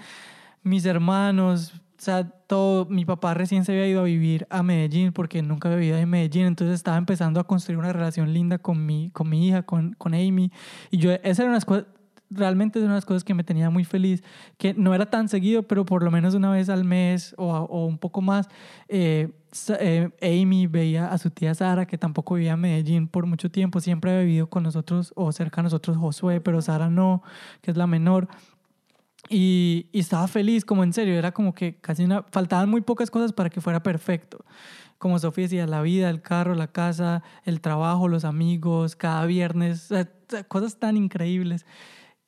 mis 0.61 0.85
hermanos, 0.85 1.73
sea, 2.05 2.29
todo, 2.47 2.85
mi 2.85 3.05
papá 3.05 3.33
recién 3.33 3.65
se 3.65 3.71
había 3.71 3.87
ido 3.87 4.01
a 4.01 4.03
vivir 4.03 4.47
a 4.49 4.63
Medellín 4.63 5.11
porque 5.11 5.41
nunca 5.41 5.67
había 5.67 5.79
vivido 5.79 5.97
en 5.97 6.09
Medellín, 6.09 6.45
entonces 6.45 6.75
estaba 6.75 6.97
empezando 6.97 7.39
a 7.39 7.45
construir 7.45 7.79
una 7.79 7.91
relación 7.91 8.33
linda 8.33 8.57
con 8.57 8.85
mi, 8.85 9.09
con 9.11 9.29
mi 9.29 9.47
hija, 9.47 9.63
con, 9.63 9.93
con 9.93 10.13
Amy. 10.13 10.51
Y 10.91 10.97
yo, 10.97 11.11
esa 11.11 11.43
era 11.43 11.51
una 11.51 11.61
cosas, 11.61 11.85
realmente 12.29 12.79
es 12.79 12.83
una 12.83 12.93
de 12.93 12.97
las 12.97 13.05
cosas 13.05 13.23
que 13.23 13.33
me 13.33 13.43
tenía 13.43 13.69
muy 13.69 13.83
feliz, 13.83 14.23
que 14.57 14.73
no 14.73 14.93
era 14.93 15.09
tan 15.09 15.29
seguido, 15.29 15.63
pero 15.63 15.85
por 15.85 16.03
lo 16.03 16.11
menos 16.11 16.33
una 16.35 16.51
vez 16.51 16.69
al 16.69 16.83
mes 16.83 17.35
o, 17.37 17.51
o 17.51 17.85
un 17.85 17.97
poco 17.97 18.21
más, 18.21 18.49
eh, 18.87 19.29
eh, 19.79 20.09
Amy 20.21 20.67
veía 20.67 21.07
a 21.07 21.17
su 21.17 21.29
tía 21.29 21.53
Sara, 21.55 21.85
que 21.85 21.97
tampoco 21.97 22.35
vivía 22.35 22.53
en 22.53 22.59
Medellín 22.59 23.07
por 23.07 23.25
mucho 23.25 23.49
tiempo, 23.49 23.79
siempre 23.79 24.11
había 24.11 24.25
vivido 24.25 24.47
con 24.47 24.63
nosotros 24.63 25.13
o 25.15 25.31
cerca 25.31 25.61
de 25.61 25.63
nosotros 25.63 25.97
Josué, 25.97 26.41
pero 26.41 26.61
Sara 26.61 26.89
no, 26.89 27.23
que 27.61 27.71
es 27.71 27.77
la 27.77 27.87
menor. 27.87 28.27
Y, 29.29 29.87
estaba 29.93 30.27
feliz, 30.27 30.65
como 30.65 30.83
en 30.83 30.93
serio, 30.93 31.15
era 31.15 31.31
como 31.31 31.53
que 31.53 31.77
casi 31.77 32.03
una, 32.03 32.23
faltaban 32.23 32.69
muy 32.69 32.81
pocas 32.81 33.09
cosas 33.09 33.33
para 33.33 33.49
que 33.49 33.61
fuera 33.61 33.81
perfecto. 33.81 34.45
Como 34.97 35.19
Sofía 35.19 35.43
decía, 35.43 35.67
la 35.67 35.81
vida, 35.81 36.09
el 36.09 36.21
carro, 36.21 36.55
la 36.55 36.67
casa, 36.67 37.23
el 37.43 37.61
trabajo, 37.61 38.07
los 38.07 38.23
amigos, 38.25 38.95
cada 38.95 39.25
viernes, 39.25 39.89
cosas 40.47 40.79
tan 40.79 40.97
increíbles 40.97 41.65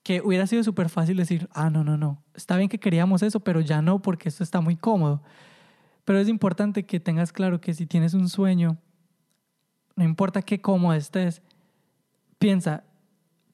que 0.03 0.21
hubiera 0.21 0.47
sido 0.47 0.63
súper 0.63 0.87
fácil 0.87 1.17
decir, 1.17 1.49
ah, 1.51 1.69
no, 1.69 1.83
no, 1.83 1.97
no, 1.97 2.23
está 2.33 2.55
bien 2.55 2.69
que 2.69 2.79
queríamos 2.79 3.23
eso, 3.23 3.41
pero 3.41 3.59
ya 3.59 3.81
no 3.81 4.01
porque 4.01 4.29
esto 4.29 4.41
está 4.41 4.61
muy 4.61 4.77
cómodo. 4.77 5.21
Pero 6.05 6.19
es 6.19 6.29
importante 6.29 6.85
que 6.85 7.01
tengas 7.01 7.33
claro 7.33 7.59
que 7.59 7.73
si 7.73 7.85
tienes 7.85 8.13
un 8.13 8.29
sueño, 8.29 8.77
no 9.97 10.05
importa 10.05 10.41
qué 10.41 10.61
cómodo 10.61 10.93
estés, 10.93 11.41
piensa, 12.39 12.85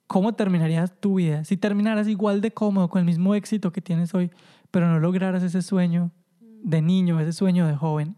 ¿cómo 0.08 0.34
terminarías 0.34 1.00
tu 1.00 1.16
vida? 1.16 1.44
Si 1.44 1.58
terminaras 1.58 2.08
igual 2.08 2.42
de 2.42 2.52
cómodo, 2.52 2.90
con 2.90 3.00
el 3.00 3.06
mismo 3.06 3.36
éxito 3.36 3.72
que 3.72 3.82
tienes 3.82 4.14
hoy, 4.14 4.32
pero 4.72 4.88
no 4.88 5.00
lograras 5.00 5.44
ese 5.44 5.62
sueño 5.62 6.12
de 6.40 6.82
niño, 6.82 7.20
ese 7.20 7.34
sueño 7.34 7.68
de 7.68 7.76
joven. 7.76 8.16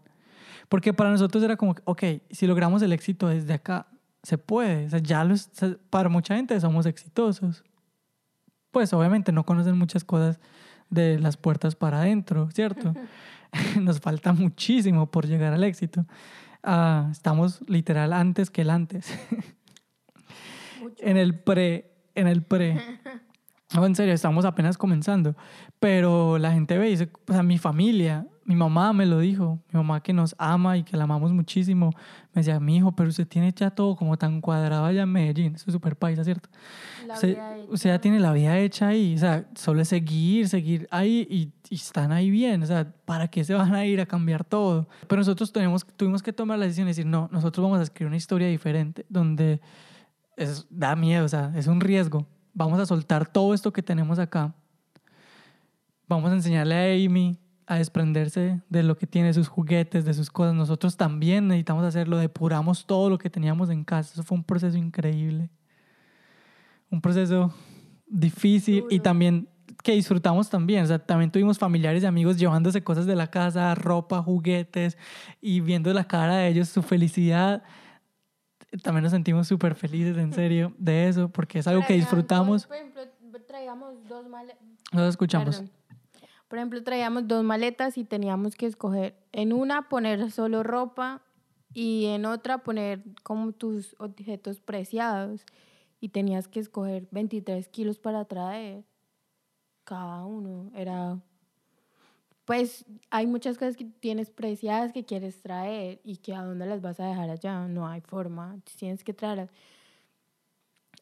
Porque 0.68 0.92
para 0.92 1.10
nosotros 1.10 1.42
era 1.42 1.56
como, 1.56 1.74
ok, 1.84 2.02
si 2.30 2.46
logramos 2.46 2.82
el 2.82 2.92
éxito 2.92 3.28
desde 3.28 3.54
acá, 3.54 3.86
se 4.22 4.38
puede. 4.38 4.86
O 4.86 4.90
sea, 4.90 4.98
ya 4.98 5.24
los, 5.24 5.50
para 5.90 6.08
mucha 6.08 6.34
gente 6.34 6.58
somos 6.60 6.86
exitosos 6.86 7.64
pues 8.76 8.92
obviamente 8.92 9.32
no 9.32 9.46
conocen 9.46 9.78
muchas 9.78 10.04
cosas 10.04 10.38
de 10.90 11.18
las 11.18 11.38
puertas 11.38 11.74
para 11.74 12.00
adentro, 12.00 12.50
¿cierto? 12.50 12.92
Nos 13.80 14.00
falta 14.00 14.34
muchísimo 14.34 15.10
por 15.10 15.26
llegar 15.26 15.54
al 15.54 15.64
éxito. 15.64 16.04
Ah, 16.62 17.08
estamos 17.10 17.62
literal 17.68 18.12
antes 18.12 18.50
que 18.50 18.60
el 18.60 18.68
antes. 18.68 19.18
en 20.98 21.16
el 21.16 21.38
pre, 21.38 21.90
en 22.14 22.26
el 22.28 22.42
pre. 22.42 22.80
No, 23.74 23.84
en 23.84 23.96
serio, 23.96 24.14
estamos 24.14 24.44
apenas 24.44 24.78
comenzando. 24.78 25.34
Pero 25.80 26.38
la 26.38 26.52
gente 26.52 26.78
ve 26.78 26.86
y 26.86 26.90
dice, 26.92 27.10
o 27.28 27.32
sea, 27.32 27.42
mi 27.42 27.58
familia, 27.58 28.24
mi 28.44 28.54
mamá 28.54 28.92
me 28.92 29.06
lo 29.06 29.18
dijo, 29.18 29.58
mi 29.72 29.76
mamá 29.76 30.00
que 30.00 30.12
nos 30.12 30.36
ama 30.38 30.78
y 30.78 30.84
que 30.84 30.96
la 30.96 31.04
amamos 31.04 31.32
muchísimo, 31.32 31.90
me 32.32 32.40
decía, 32.40 32.60
mi 32.60 32.76
hijo, 32.76 32.92
pero 32.92 33.08
usted 33.08 33.26
tiene 33.26 33.52
ya 33.52 33.70
todo 33.72 33.96
como 33.96 34.16
tan 34.16 34.40
cuadrado 34.40 34.84
allá 34.84 35.02
en 35.02 35.10
Medellín, 35.10 35.56
eso 35.56 35.64
es 35.66 35.72
súper 35.72 35.96
paisa, 35.96 36.22
¿cierto? 36.22 36.48
usted, 37.12 37.38
usted, 37.68 37.90
ya 37.90 38.00
tiene 38.00 38.20
la 38.20 38.32
vida 38.32 38.56
hecha 38.58 38.88
ahí, 38.88 39.16
o 39.16 39.18
sea, 39.18 39.46
solo 39.56 39.82
es 39.82 39.88
seguir, 39.88 40.48
seguir 40.48 40.86
ahí 40.92 41.26
y, 41.28 41.52
y, 41.68 41.74
están 41.74 42.12
ahí 42.12 42.30
bien, 42.30 42.62
o 42.62 42.66
sea, 42.66 42.94
¿para 43.04 43.26
qué 43.28 43.42
se 43.42 43.52
van 43.52 43.74
a 43.74 43.84
ir 43.84 44.00
a 44.00 44.06
cambiar 44.06 44.44
todo? 44.44 44.88
Pero 45.08 45.20
nosotros 45.20 45.52
tenemos, 45.52 45.84
tuvimos 45.96 46.22
que 46.22 46.32
tomar 46.32 46.58
la 46.58 46.66
decisión 46.66 46.86
de 46.86 46.90
decir, 46.90 47.06
no, 47.06 47.28
nosotros 47.32 47.64
vamos 47.64 47.80
a 47.80 47.82
escribir 47.82 48.06
una 48.06 48.16
historia 48.16 48.46
diferente, 48.46 49.04
donde 49.08 49.60
es, 50.36 50.66
da 50.70 50.94
miedo, 50.94 51.24
o 51.24 51.28
sea, 51.28 51.52
es 51.56 51.66
un 51.66 51.80
riesgo. 51.80 52.26
Vamos 52.52 52.78
a 52.78 52.86
soltar 52.86 53.26
todo 53.28 53.54
esto 53.54 53.72
que 53.72 53.82
tenemos 53.82 54.18
acá. 54.18 54.54
Vamos 56.08 56.30
a 56.30 56.34
enseñarle 56.34 56.74
a 56.74 57.06
Amy 57.06 57.38
a 57.66 57.76
desprenderse 57.76 58.60
de 58.68 58.82
lo 58.82 58.96
que 58.96 59.06
tiene, 59.06 59.32
sus 59.32 59.48
juguetes, 59.48 60.04
de 60.04 60.14
sus 60.14 60.30
cosas. 60.30 60.54
Nosotros 60.54 60.96
también 60.96 61.48
necesitamos 61.48 61.84
hacerlo, 61.84 62.18
depuramos 62.18 62.86
todo 62.86 63.10
lo 63.10 63.18
que 63.18 63.28
teníamos 63.28 63.70
en 63.70 63.82
casa. 63.82 64.12
Eso 64.12 64.22
fue 64.22 64.38
un 64.38 64.44
proceso 64.44 64.78
increíble. 64.78 65.50
Un 66.90 67.00
proceso 67.00 67.52
difícil 68.06 68.84
y 68.88 69.00
también 69.00 69.48
que 69.82 69.92
disfrutamos 69.92 70.48
también. 70.48 70.84
O 70.84 70.86
sea, 70.86 70.98
también 70.98 71.30
tuvimos 71.30 71.58
familiares 71.58 72.04
y 72.04 72.06
amigos 72.06 72.36
llevándose 72.36 72.84
cosas 72.84 73.06
de 73.06 73.16
la 73.16 73.26
casa, 73.26 73.74
ropa, 73.74 74.22
juguetes 74.22 74.96
y 75.40 75.60
viendo 75.60 75.92
la 75.92 76.04
cara 76.04 76.36
de 76.36 76.48
ellos, 76.48 76.68
su 76.68 76.82
felicidad. 76.82 77.64
También 78.82 79.02
nos 79.02 79.12
sentimos 79.12 79.48
súper 79.48 79.74
felices, 79.74 80.16
en 80.16 80.32
serio, 80.34 80.72
de 80.78 81.08
eso, 81.08 81.28
porque 81.28 81.60
es 81.60 81.66
algo 81.66 81.84
que 81.86 81.94
disfrutamos. 81.94 82.66
Por 82.66 82.76
ejemplo, 82.76 83.02
traíamos 83.46 83.94
dos 84.08 84.28
maletas. 84.28 84.62
Nos 84.92 85.08
escuchamos. 85.08 85.62
Por 86.48 86.58
ejemplo, 86.58 86.82
traíamos 86.82 87.26
dos 87.26 87.42
maletas 87.42 87.98
y 87.98 88.04
teníamos 88.04 88.54
que 88.54 88.66
escoger 88.66 89.16
en 89.32 89.52
una 89.52 89.88
poner 89.88 90.30
solo 90.30 90.62
ropa 90.62 91.22
y 91.74 92.06
en 92.06 92.24
otra 92.24 92.58
poner 92.58 93.02
como 93.22 93.52
tus 93.52 93.96
objetos 93.98 94.60
preciados. 94.60 95.44
Y 96.00 96.10
tenías 96.10 96.46
que 96.46 96.60
escoger 96.60 97.08
23 97.10 97.68
kilos 97.68 97.98
para 97.98 98.24
traer 98.26 98.84
cada 99.84 100.24
uno. 100.24 100.70
Era, 100.74 101.18
pues 102.46 102.86
hay 103.10 103.26
muchas 103.26 103.58
cosas 103.58 103.76
que 103.76 103.84
tienes 103.84 104.30
preciadas 104.30 104.92
que 104.92 105.04
quieres 105.04 105.42
traer 105.42 106.00
y 106.04 106.18
que 106.18 106.34
a 106.34 106.42
dónde 106.42 106.64
las 106.64 106.80
vas 106.80 107.00
a 107.00 107.06
dejar 107.06 107.28
allá. 107.28 107.66
No 107.66 107.86
hay 107.86 108.00
forma, 108.00 108.56
tienes 108.78 109.04
que 109.04 109.12
traerlas. 109.12 109.50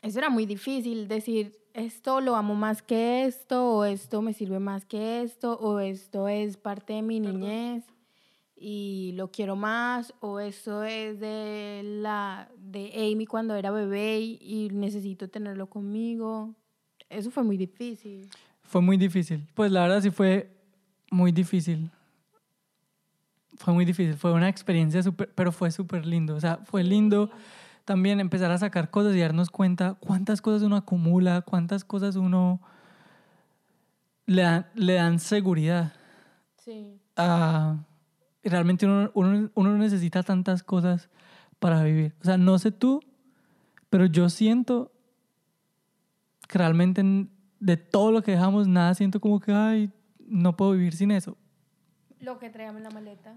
Eso 0.02 0.18
era 0.18 0.30
muy 0.30 0.46
difícil 0.46 1.06
decir, 1.06 1.56
esto 1.74 2.20
lo 2.20 2.34
amo 2.34 2.54
más 2.54 2.82
que 2.82 3.24
esto, 3.24 3.76
o 3.76 3.84
esto 3.84 4.22
me 4.22 4.32
sirve 4.32 4.58
más 4.58 4.86
que 4.86 5.22
esto, 5.22 5.54
o 5.60 5.80
esto 5.80 6.28
es 6.28 6.56
parte 6.56 6.94
de 6.94 7.02
mi 7.02 7.20
niñez 7.20 7.84
y 8.56 9.12
lo 9.16 9.30
quiero 9.30 9.56
más, 9.56 10.14
o 10.20 10.40
esto 10.40 10.84
es 10.84 11.20
de 11.20 11.82
la 11.84 12.48
de 12.56 12.90
Amy 13.12 13.26
cuando 13.26 13.54
era 13.54 13.70
bebé 13.70 14.20
y, 14.20 14.70
necesito 14.72 15.28
tenerlo 15.28 15.68
conmigo. 15.68 16.54
Eso 17.10 17.30
fue 17.30 17.42
muy 17.42 17.58
difícil. 17.58 18.30
Fue 18.62 18.80
muy 18.80 18.96
difícil. 18.96 19.46
Pues 19.54 19.70
la 19.70 19.82
verdad 19.82 20.00
sí 20.00 20.10
fue 20.10 20.50
muy 21.14 21.32
difícil. 21.32 21.90
Fue 23.56 23.72
muy 23.72 23.84
difícil. 23.84 24.16
Fue 24.16 24.32
una 24.32 24.48
experiencia 24.48 25.02
súper, 25.02 25.32
pero 25.34 25.52
fue 25.52 25.70
súper 25.70 26.04
lindo. 26.04 26.34
O 26.34 26.40
sea, 26.40 26.58
fue 26.64 26.82
lindo 26.82 27.30
también 27.84 28.20
empezar 28.20 28.50
a 28.50 28.58
sacar 28.58 28.90
cosas 28.90 29.14
y 29.14 29.20
darnos 29.20 29.50
cuenta 29.50 29.94
cuántas 29.94 30.42
cosas 30.42 30.62
uno 30.62 30.76
acumula, 30.76 31.42
cuántas 31.42 31.84
cosas 31.84 32.16
uno 32.16 32.60
le, 34.26 34.42
dan, 34.42 34.66
le 34.74 34.94
dan 34.94 35.18
seguridad. 35.20 35.92
Sí. 36.56 36.98
Uh, 37.16 37.78
realmente 38.42 38.86
uno, 38.86 39.10
uno, 39.14 39.50
uno 39.54 39.78
necesita 39.78 40.22
tantas 40.22 40.62
cosas 40.62 41.08
para 41.60 41.82
vivir. 41.84 42.14
O 42.20 42.24
sea, 42.24 42.36
no 42.36 42.58
sé 42.58 42.72
tú, 42.72 43.00
pero 43.88 44.06
yo 44.06 44.28
siento 44.28 44.90
que 46.48 46.58
realmente 46.58 47.28
de 47.60 47.76
todo 47.76 48.10
lo 48.10 48.22
que 48.22 48.32
dejamos, 48.32 48.66
nada 48.66 48.94
siento 48.94 49.20
como 49.20 49.38
que, 49.40 49.52
ay, 49.52 49.90
no 50.26 50.56
puedo 50.56 50.72
vivir 50.72 50.94
sin 50.94 51.10
eso. 51.10 51.36
Lo 52.20 52.38
que 52.38 52.50
traíamos 52.50 52.78
en 52.78 52.84
la 52.84 52.90
maleta. 52.90 53.34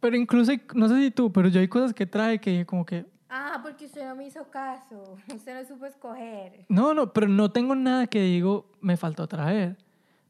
Pero 0.00 0.16
incluso, 0.16 0.52
no 0.74 0.88
sé 0.88 0.96
si 0.96 1.10
tú, 1.10 1.32
pero 1.32 1.48
yo 1.48 1.60
hay 1.60 1.68
cosas 1.68 1.92
que 1.92 2.06
trae 2.06 2.40
que 2.40 2.64
como 2.64 2.86
que, 2.86 3.06
Ah, 3.32 3.60
porque 3.62 3.84
usted 3.84 4.04
no 4.08 4.16
me 4.16 4.26
hizo 4.26 4.50
caso. 4.50 5.16
Usted 5.34 5.54
no 5.54 5.64
supo 5.64 5.86
escoger. 5.86 6.66
No, 6.68 6.94
no, 6.94 7.12
pero 7.12 7.28
no 7.28 7.52
tengo 7.52 7.76
nada 7.76 8.08
que 8.08 8.20
digo, 8.20 8.72
me 8.80 8.96
faltó 8.96 9.28
traer. 9.28 9.78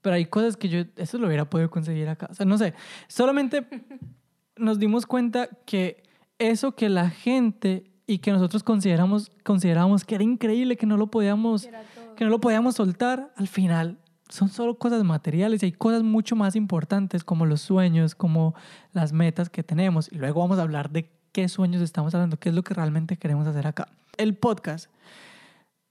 Pero 0.03 0.17
hay 0.17 0.27
cosas 0.27 0.57
que 0.57 0.69
yo, 0.69 0.83
eso 0.97 1.17
lo 1.17 1.27
hubiera 1.27 1.49
podido 1.49 1.71
conseguir 1.71 2.09
acá. 2.11 2.29
O 2.31 2.35
sea, 2.35 2.45
no 2.45 2.59
sé. 2.59 2.75
Solamente 3.09 3.67
nos 4.57 4.79
dimos 4.79 5.07
cuenta 5.07 5.49
que 5.65 6.03
eso 6.39 6.73
que 6.73 6.91
la 6.91 7.09
gente 7.09 7.91
y 8.07 8.19
que 8.19 8.33
nosotros 8.33 8.63
consideramos, 8.63 9.31
consideramos 9.45 10.05
que 10.05 10.17
era 10.17 10.25
increíble, 10.25 10.77
que 10.77 10.87
no 10.87 10.99
lo 10.99 11.07
podíamos, 11.11 11.71
que 12.17 12.25
no 12.25 12.31
lo 12.31 12.41
podíamos 12.41 12.75
soltar, 12.75 13.33
al 13.37 13.49
final 13.49 13.99
son 14.31 14.49
solo 14.49 14.79
cosas 14.79 15.05
materiales 15.05 15.63
y 15.63 15.67
hay 15.67 15.73
cosas 15.73 16.03
mucho 16.03 16.37
más 16.37 16.57
importantes 16.57 17.25
como 17.25 17.47
los 17.47 17.61
sueños, 17.61 18.15
como 18.15 18.55
las 18.93 19.13
metas 19.13 19.51
que 19.51 19.63
tenemos. 19.63 20.11
Y 20.11 20.17
luego 20.17 20.41
vamos 20.41 20.59
a 20.59 20.63
hablar 20.63 20.91
de 20.91 21.11
qué 21.33 21.49
sueños 21.49 21.83
estamos 21.83 22.15
hablando, 22.15 22.39
qué 22.39 22.49
es 22.49 22.55
lo 22.55 22.63
que 22.63 22.75
realmente 22.75 23.17
queremos 23.17 23.47
hacer 23.47 23.67
acá. 23.67 23.89
El 24.17 24.35
podcast. 24.35 24.91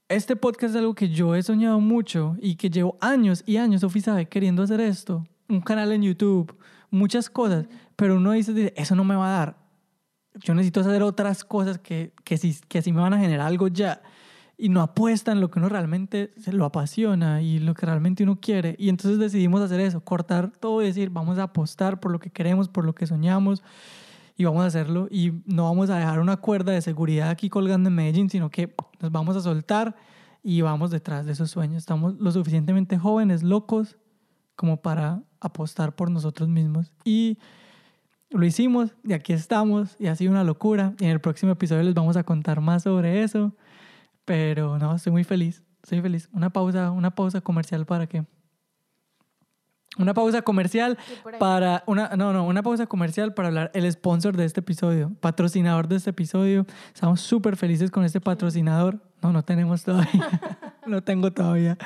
Este 0.08 0.34
podcast 0.34 0.74
es 0.74 0.80
algo 0.80 0.94
que 0.94 1.08
yo 1.08 1.36
he 1.36 1.42
soñado 1.42 1.78
mucho 1.80 2.36
y 2.40 2.56
que 2.56 2.70
llevo 2.70 2.96
años 3.00 3.44
y 3.46 3.58
años, 3.58 3.82
Sofi 3.82 4.00
sabe, 4.00 4.26
queriendo 4.26 4.62
hacer 4.62 4.80
esto. 4.80 5.24
Un 5.48 5.60
canal 5.60 5.92
en 5.92 6.02
YouTube, 6.02 6.56
muchas 6.90 7.30
cosas, 7.30 7.66
pero 7.94 8.16
uno 8.16 8.32
dice, 8.32 8.72
eso 8.76 8.94
no 8.94 9.04
me 9.04 9.14
va 9.14 9.28
a 9.28 9.38
dar. 9.38 9.56
Yo 10.34 10.54
necesito 10.54 10.80
hacer 10.80 11.02
otras 11.02 11.44
cosas 11.44 11.78
que, 11.78 12.12
que, 12.24 12.38
sí, 12.38 12.56
que 12.68 12.82
sí 12.82 12.92
me 12.92 13.00
van 13.00 13.14
a 13.14 13.18
generar 13.18 13.46
algo 13.46 13.68
ya. 13.68 14.02
Y 14.60 14.68
no 14.68 14.82
apuesta 14.82 15.32
en 15.32 15.40
lo 15.40 15.50
que 15.50 15.58
uno 15.58 15.68
realmente 15.68 16.32
se 16.38 16.52
lo 16.52 16.64
apasiona 16.64 17.40
y 17.40 17.58
lo 17.58 17.74
que 17.74 17.86
realmente 17.86 18.22
uno 18.22 18.40
quiere. 18.40 18.76
Y 18.78 18.88
entonces 18.88 19.18
decidimos 19.18 19.60
hacer 19.62 19.80
eso, 19.80 20.00
cortar 20.00 20.52
todo 20.60 20.82
y 20.82 20.86
decir, 20.86 21.10
vamos 21.10 21.38
a 21.38 21.44
apostar 21.44 21.98
por 21.98 22.12
lo 22.12 22.18
que 22.18 22.30
queremos, 22.30 22.68
por 22.68 22.84
lo 22.84 22.94
que 22.94 23.06
soñamos 23.06 23.62
y 24.36 24.44
vamos 24.44 24.62
a 24.62 24.66
hacerlo 24.66 25.06
y 25.10 25.32
no 25.44 25.64
vamos 25.64 25.90
a 25.90 25.98
dejar 25.98 26.18
una 26.18 26.38
cuerda 26.38 26.72
de 26.72 26.80
seguridad 26.80 27.28
aquí 27.28 27.50
colgando 27.50 27.90
en 27.90 27.94
Medellín, 27.94 28.30
sino 28.30 28.50
que 28.50 28.74
nos 29.00 29.12
vamos 29.12 29.36
a 29.36 29.40
soltar 29.40 29.96
y 30.42 30.62
vamos 30.62 30.90
detrás 30.90 31.26
de 31.26 31.32
esos 31.32 31.50
sueños. 31.50 31.78
Estamos 31.78 32.14
lo 32.18 32.32
suficientemente 32.32 32.98
jóvenes, 32.98 33.42
locos, 33.42 33.98
como 34.56 34.78
para 34.78 35.22
apostar 35.40 35.94
por 35.94 36.10
nosotros 36.10 36.48
mismos. 36.48 36.92
Y 37.04 37.38
lo 38.30 38.46
hicimos 38.46 38.94
y 39.04 39.12
aquí 39.12 39.32
estamos 39.32 39.96
y 39.98 40.06
ha 40.06 40.16
sido 40.16 40.30
una 40.30 40.44
locura. 40.44 40.94
Y 40.98 41.04
en 41.04 41.10
el 41.10 41.20
próximo 41.20 41.52
episodio 41.52 41.82
les 41.82 41.94
vamos 41.94 42.16
a 42.16 42.24
contar 42.24 42.62
más 42.62 42.84
sobre 42.84 43.22
eso. 43.22 43.54
Pero 44.30 44.78
no, 44.78 44.94
estoy 44.94 45.10
muy 45.10 45.24
feliz, 45.24 45.64
estoy 45.82 46.00
feliz. 46.00 46.28
Una 46.30 46.50
pausa, 46.50 46.92
una 46.92 47.12
pausa 47.12 47.40
comercial 47.40 47.84
para 47.84 48.06
que 48.06 48.24
una 49.98 50.14
pausa 50.14 50.42
comercial 50.42 50.96
para 51.40 51.82
una 51.88 52.10
no 52.10 52.32
no 52.32 52.46
una 52.46 52.62
pausa 52.62 52.86
comercial 52.86 53.34
para 53.34 53.48
hablar 53.48 53.72
el 53.74 53.90
sponsor 53.90 54.36
de 54.36 54.44
este 54.44 54.60
episodio, 54.60 55.10
patrocinador 55.18 55.88
de 55.88 55.96
este 55.96 56.10
episodio. 56.10 56.64
Estamos 56.94 57.20
súper 57.22 57.56
felices 57.56 57.90
con 57.90 58.04
este 58.04 58.20
patrocinador. 58.20 59.00
No, 59.22 59.32
no 59.32 59.42
tenemos 59.42 59.84
todavía. 59.84 60.28
no 60.86 61.02
tengo 61.02 61.30
todavía. 61.32 61.76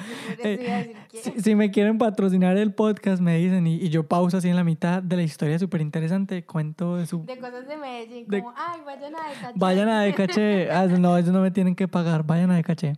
Que- 0.41 0.95
Si, 1.23 1.41
si 1.41 1.55
me 1.55 1.71
quieren 1.71 1.99
patrocinar 1.99 2.57
el 2.57 2.73
podcast, 2.75 3.21
me 3.23 3.37
dicen 3.39 3.67
y, 3.67 3.75
y 3.77 3.89
yo 3.89 4.07
pauso 4.07 4.37
así 4.39 4.49
en 4.49 4.57
la 4.57 4.65
mitad 4.65 5.03
de 5.03 5.17
la 5.17 5.23
historia 5.23 5.59
súper 5.59 5.81
interesante, 5.81 6.45
cuento 6.45 6.97
de 6.97 7.07
su... 7.07 7.25
De 7.25 7.39
cosas 7.39 7.67
de 7.69 7.77
Medellín, 7.77 8.27
De- 8.29 8.41
como, 8.41 8.55
ay, 8.57 8.81
vayan 8.85 9.15
a 9.17 9.29
Decaché. 9.29 9.53
Vayan 9.57 9.89
a 9.89 10.01
de 10.03 10.15
caché. 10.15 10.71
Ah, 10.71 10.87
no, 10.99 11.17
ellos 11.17 11.33
no 11.33 11.41
me 11.41 11.51
tienen 11.51 11.75
que 11.75 11.89
pagar. 11.89 12.25
Vayan 12.25 12.51
a 12.51 12.57
de 12.57 12.63
caché. 12.65 12.95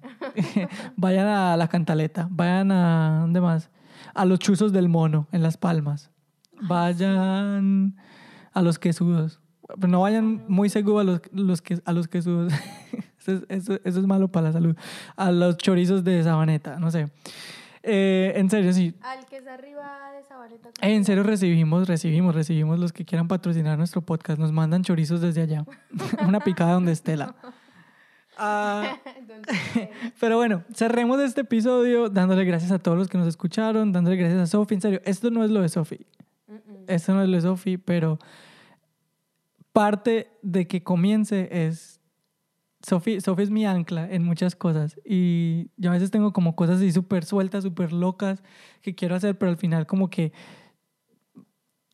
vayan 0.97 1.27
a 1.27 1.57
la 1.57 1.69
cantaleta. 1.69 2.29
Vayan 2.31 2.73
a. 2.73 3.19
¿Dónde 3.23 3.41
más? 3.41 3.71
A 4.15 4.25
los 4.25 4.39
chuzos 4.39 4.73
del 4.73 4.89
mono 4.89 5.27
en 5.33 5.43
Las 5.43 5.57
Palmas. 5.57 6.11
Vayan 6.63 7.95
a 8.53 8.63
los 8.63 8.79
quesudos. 8.79 9.41
Pero 9.69 9.89
no 9.89 10.01
vayan 10.01 10.45
muy 10.49 10.69
seguros 10.69 11.01
a 11.03 11.05
los, 11.05 11.21
los 11.33 11.61
que, 11.63 11.81
a 11.85 11.93
los 11.93 12.09
quesudos. 12.09 12.53
Eso, 13.29 13.45
es, 13.49 13.63
eso- 13.63 13.81
eso 13.85 14.01
es 14.01 14.07
malo 14.07 14.29
para 14.29 14.49
la 14.49 14.53
salud. 14.53 14.77
A 15.17 15.31
los 15.33 15.57
chorizos 15.57 16.05
de 16.05 16.23
sabaneta, 16.23 16.79
no 16.79 16.91
sé. 16.91 17.09
Eh, 17.83 18.33
en 18.37 18.51
serio, 18.51 18.73
sí. 18.73 18.95
Al 19.01 19.25
que 19.27 19.37
es 19.37 19.47
arriba 19.47 20.11
de 20.17 20.25
Sabaneta. 20.25 20.71
En 20.81 21.05
serio 21.05 21.23
recibimos, 21.23 21.87
recibimos, 21.87 22.35
recibimos 22.35 22.81
los 22.81 22.93
que 22.93 23.05
quieran 23.05 23.29
patrocinar 23.29 23.79
nuestro 23.79 24.01
podcast. 24.03 24.41
Nos 24.41 24.51
mandan 24.51 24.83
chorizos 24.83 25.21
desde 25.21 25.43
allá. 25.43 25.65
Una 26.27 26.41
picada 26.41 26.73
donde 26.73 26.93
Estela. 26.93 27.35
Ah, 28.39 28.99
pero 30.21 30.37
bueno, 30.37 30.63
cerremos 30.75 31.19
este 31.23 31.41
episodio 31.41 32.11
dándole 32.11 32.45
gracias 32.45 32.71
a 32.71 32.79
todos 32.79 32.99
los 32.99 33.09
que 33.09 33.17
nos 33.17 33.27
escucharon, 33.27 33.93
dándole 33.93 34.17
gracias 34.17 34.43
a 34.43 34.47
Sofi. 34.47 34.75
En 34.75 34.83
serio, 34.83 35.01
esto 35.07 35.31
no 35.31 35.43
es 35.43 35.51
lo 35.51 35.63
de 35.63 35.71
Sofi. 35.71 36.05
Esto 36.87 37.15
no 37.15 37.23
es 37.23 37.31
lo 37.31 37.37
de 37.37 37.41
Sofi, 37.41 37.79
pero 37.79 38.19
parte 39.73 40.29
de 40.43 40.67
que 40.67 40.83
comience 40.83 41.49
es... 41.51 41.96
Sofi, 42.87 43.17
es 43.17 43.51
mi 43.51 43.67
ancla 43.67 44.09
en 44.09 44.23
muchas 44.23 44.55
cosas 44.55 44.97
y 45.05 45.71
yo 45.77 45.91
a 45.91 45.95
veces 45.95 46.13
tengo 46.13 46.33
como 46.33 46.55
cosas 46.55 46.77
así 46.77 46.93
súper 46.93 47.25
sueltas, 47.25 47.65
súper 47.65 47.93
locas 47.93 48.45
que 48.81 48.95
quiero 48.95 49.17
hacer, 49.17 49.37
pero 49.37 49.51
al 49.51 49.57
final 49.57 49.87
como 49.87 50.09
que 50.09 50.33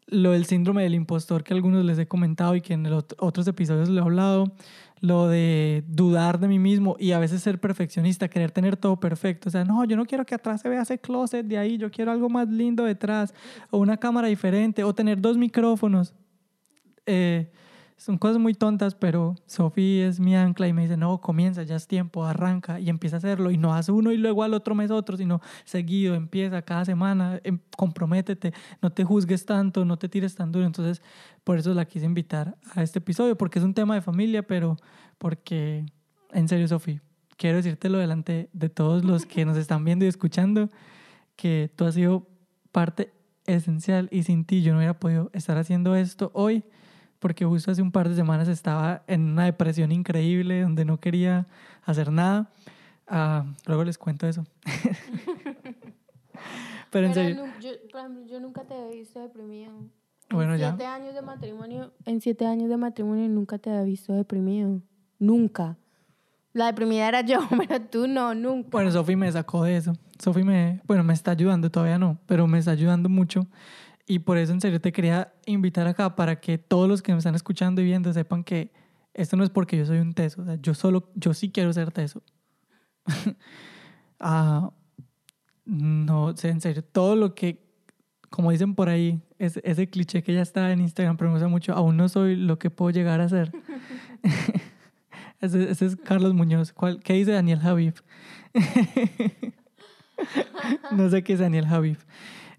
lo 0.07 0.33
del 0.33 0.44
síndrome 0.44 0.83
del 0.83 0.94
impostor 0.94 1.44
que 1.44 1.55
algunos 1.55 1.83
les 1.87 1.98
he 1.98 2.07
comentado 2.07 2.55
y 2.57 2.61
que 2.61 2.74
en 2.74 2.85
el 2.85 2.92
ot- 2.92 3.14
otros 3.18 3.48
episodios 3.48 3.88
lo 3.88 4.02
he 4.02 4.05
hablado, 4.05 4.52
lo 5.00 5.28
de 5.28 5.83
dudar 5.88 6.38
de 6.38 6.48
mí 6.48 6.59
mismo 6.59 6.96
y 6.98 7.12
a 7.12 7.18
veces 7.18 7.42
ser 7.42 7.59
perfeccionista, 7.59 8.28
querer 8.28 8.50
tener 8.50 8.76
todo 8.76 9.00
perfecto. 9.00 9.48
O 9.48 9.52
sea, 9.52 9.64
no, 9.64 9.87
yo 9.87 9.96
no 9.96 10.05
quiero 10.05 10.26
que 10.26 10.35
atrás 10.35 10.61
se 10.61 10.68
vea 10.68 10.83
ese 10.83 10.98
closet 10.98 11.46
de 11.46 11.57
ahí, 11.57 11.78
yo 11.78 11.90
quiero 11.90 12.12
algo 12.12 12.28
más 12.28 12.48
lindo 12.48 12.85
detrás, 12.85 13.33
o 13.70 13.78
una 13.78 13.96
cámara 13.96 14.28
diferente, 14.28 14.85
o 14.85 14.94
tener 14.94 15.22
dos 15.22 15.38
micrófonos. 15.38 16.14
Eh, 17.07 17.50
son 17.96 18.18
cosas 18.18 18.38
muy 18.38 18.55
tontas, 18.55 18.94
pero 18.94 19.37
Sofía 19.46 20.09
es 20.09 20.18
mi 20.18 20.35
ancla 20.35 20.66
y 20.66 20.72
me 20.72 20.83
dice, 20.83 20.96
no, 20.96 21.20
comienza, 21.20 21.62
ya 21.62 21.76
es 21.76 21.87
tiempo, 21.87 22.24
arranca 22.24 22.81
y 22.81 22.88
empieza 22.88 23.16
a 23.16 23.18
hacerlo. 23.18 23.50
Y 23.50 23.59
no 23.59 23.74
haz 23.74 23.88
uno 23.88 24.12
y 24.12 24.16
luego 24.16 24.42
al 24.42 24.55
otro 24.55 24.74
mes 24.74 24.90
otro, 24.90 25.16
sino 25.16 25.40
seguido, 25.64 26.14
empieza 26.14 26.62
cada 26.62 26.85
semana, 26.85 27.40
em- 27.44 27.61
comprométete, 27.76 28.52
no 28.81 28.90
te 28.90 29.05
juzgues 29.05 29.46
tanto, 29.46 29.85
no 29.85 29.98
te 29.98 30.09
tires 30.09 30.35
tan 30.35 30.50
duro. 30.50 30.66
Entonces, 30.66 31.02
por 31.44 31.59
eso 31.59 31.74
la 31.74 31.85
quise 31.85 32.07
invitar 32.07 32.57
a 32.74 32.83
este 32.83 32.98
episodio, 32.98 33.37
porque 33.37 33.59
es 33.59 33.64
un 33.64 33.74
tema 33.74 33.94
de 33.94 34.02
familia, 34.02 34.42
pero 34.42 34.76
porque, 35.18 35.87
en 36.33 36.48
serio, 36.48 36.66
Sofía, 36.66 37.00
quiero 37.37 37.57
decírtelo 37.57 37.98
delante 37.98 38.48
de 38.52 38.68
todos 38.68 39.05
los 39.05 39.26
que 39.26 39.44
nos 39.44 39.57
están 39.57 39.85
viendo 39.85 40.05
y 40.05 40.09
escuchando, 40.09 40.70
que 41.37 41.70
tú 41.76 41.85
has 41.85 41.94
sido 41.94 42.26
parte 42.72 43.12
esencial 43.46 44.09
y 44.11 44.22
sin 44.22 44.44
ti 44.44 44.62
yo 44.62 44.72
no 44.72 44.78
hubiera 44.78 44.98
podido 44.98 45.31
estar 45.33 45.59
haciendo 45.59 45.96
esto 45.96 46.31
hoy 46.35 46.64
porque 47.22 47.44
justo 47.44 47.70
hace 47.70 47.80
un 47.80 47.92
par 47.92 48.08
de 48.08 48.16
semanas 48.16 48.48
estaba 48.48 49.04
en 49.06 49.30
una 49.30 49.44
depresión 49.44 49.92
increíble 49.92 50.62
donde 50.62 50.85
no 50.85 50.98
quería 50.98 51.46
hacer 51.85 52.11
nada. 52.11 52.50
Ah, 53.06 53.44
luego 53.64 53.85
les 53.85 53.96
cuento 53.96 54.26
eso. 54.26 54.44
Pero 56.90 57.06
en 57.06 57.14
serio, 57.14 57.44
yo, 57.61 57.70
por 57.92 58.00
ejemplo, 58.00 58.26
yo 58.26 58.40
nunca 58.40 58.64
te 58.64 58.74
había 58.74 58.88
visto 58.88 59.20
deprimido. 59.20 59.72
Bueno, 60.30 60.54
en 60.54 60.61
ya. 60.61 60.70
siete 60.70 60.85
años 60.85 61.14
de 61.14 61.22
matrimonio, 61.22 61.92
en 62.04 62.20
siete 62.20 62.44
años 62.44 62.68
de 62.68 62.76
matrimonio 62.76 63.28
nunca 63.28 63.56
te 63.56 63.70
había 63.70 63.85
visto 63.85 64.12
deprimido. 64.12 64.82
Nunca. 65.20 65.76
La 66.52 66.66
deprimida 66.66 67.06
era 67.06 67.20
yo, 67.20 67.38
pero 67.56 67.80
tú 67.82 68.08
no, 68.08 68.35
nunca. 68.35 68.68
bueno, 68.72 68.90
Sofi 68.90 69.14
me 69.14 69.30
sacó 69.30 69.62
de 69.62 69.76
eso. 69.76 69.92
Sofi 70.18 70.42
me, 70.42 70.80
bueno, 70.88 71.04
me 71.04 71.14
está 71.14 71.30
ayudando, 71.30 71.70
todavía 71.70 71.98
no, 71.98 72.18
pero 72.26 72.48
me 72.48 72.58
está 72.58 72.72
ayudando 72.72 73.08
mucho. 73.08 73.46
Y 74.07 74.21
por 74.21 74.37
eso 74.37 74.53
en 74.53 74.61
serio 74.61 74.81
te 74.81 74.93
quería 74.93 75.33
invitar 75.47 75.87
acá 75.87 76.17
para 76.17 76.41
que 76.41 76.59
todos 76.59 76.88
los 76.88 77.03
que 77.03 77.12
me 77.12 77.19
están 77.19 77.35
escuchando 77.35 77.81
y 77.81 77.85
viendo 77.85 78.12
sepan 78.12 78.43
que 78.43 78.73
esto 79.15 79.37
no 79.37 79.45
es 79.45 79.51
porque 79.51 79.77
yo 79.77 79.87
soy 79.87 79.99
un 79.99 80.15
teso. 80.15 80.43
O 80.43 80.45
sea, 80.45 80.57
yo 80.57 80.75
solo, 80.75 81.11
yo 81.15 81.35
sí 81.35 81.51
quiero 81.51 81.73
ser 81.73 81.93
teso. 81.93 82.23
Ah, 84.25 84.71
no, 85.65 86.33
en 86.45 86.61
serio, 86.61 86.85
todo 86.85 87.17
lo 87.17 87.35
que, 87.35 87.67
como 88.31 88.53
dicen 88.53 88.77
por 88.77 88.88
ahí, 88.88 89.21
es, 89.37 89.59
ese 89.65 89.91
cliché 89.91 90.23
que 90.23 90.33
ya 90.33 90.43
está 90.43 90.71
en 90.71 90.81
Instagram, 90.81 91.17
pero 91.17 91.31
me 91.31 91.35
gusta 91.35 91.49
mucho, 91.49 91.73
aún 91.73 91.97
no 91.97 92.09
soy 92.09 92.37
lo 92.37 92.57
que 92.57 92.71
puedo 92.71 92.93
llegar 92.93 93.21
a 93.21 93.29
ser. 93.29 93.51
ese, 95.41 95.73
ese 95.73 95.87
es 95.87 95.97
Carlos 95.97 96.35
Muñoz. 96.35 96.73
¿Cuál, 96.73 97.01
¿Qué 97.01 97.15
dice 97.15 97.33
Daniel 97.33 97.59
Javif? 97.59 98.03
no 100.93 101.11
sé 101.11 101.25
qué 101.25 101.33
es 101.33 101.41
Daniel 101.41 101.67
Javif. 101.67 102.05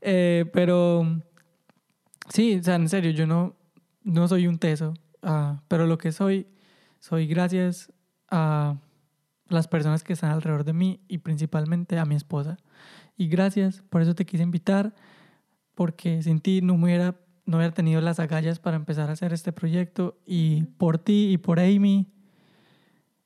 Eh, 0.02 0.44
pero 0.52 1.24
sí, 2.30 2.58
o 2.60 2.64
sea, 2.64 2.76
en 2.76 2.90
serio, 2.90 3.12
yo 3.12 3.28
no, 3.28 3.56
no 4.04 4.28
soy 4.28 4.48
un 4.48 4.58
teso, 4.58 4.94
ah, 5.22 5.62
pero 5.68 5.88
lo 5.88 5.98
que 5.98 6.12
soy, 6.12 6.48
soy 7.00 7.28
gracias 7.28 7.92
a 8.30 8.78
las 9.50 9.68
personas 9.68 10.04
que 10.04 10.14
están 10.14 10.32
alrededor 10.32 10.64
de 10.64 10.74
mí 10.74 11.00
y 11.08 11.20
principalmente 11.20 12.00
a 12.00 12.06
mi 12.06 12.16
esposa. 12.16 12.58
Y 13.18 13.28
gracias, 13.28 13.84
por 13.90 14.02
eso 14.02 14.16
te 14.16 14.26
quise 14.26 14.44
invitar, 14.44 14.94
porque 15.76 16.22
sin 16.24 16.40
ti 16.40 16.62
no 16.62 16.74
hubiera, 16.74 17.16
no 17.46 17.58
hubiera 17.58 17.74
tenido 17.74 18.02
las 18.02 18.20
agallas 18.20 18.60
para 18.60 18.76
empezar 18.76 19.10
a 19.10 19.14
hacer 19.14 19.34
este 19.34 19.52
proyecto 19.52 20.18
y 20.26 20.64
por 20.78 20.98
ti 20.98 21.32
y 21.32 21.38
por 21.38 21.60
Amy, 21.60 22.12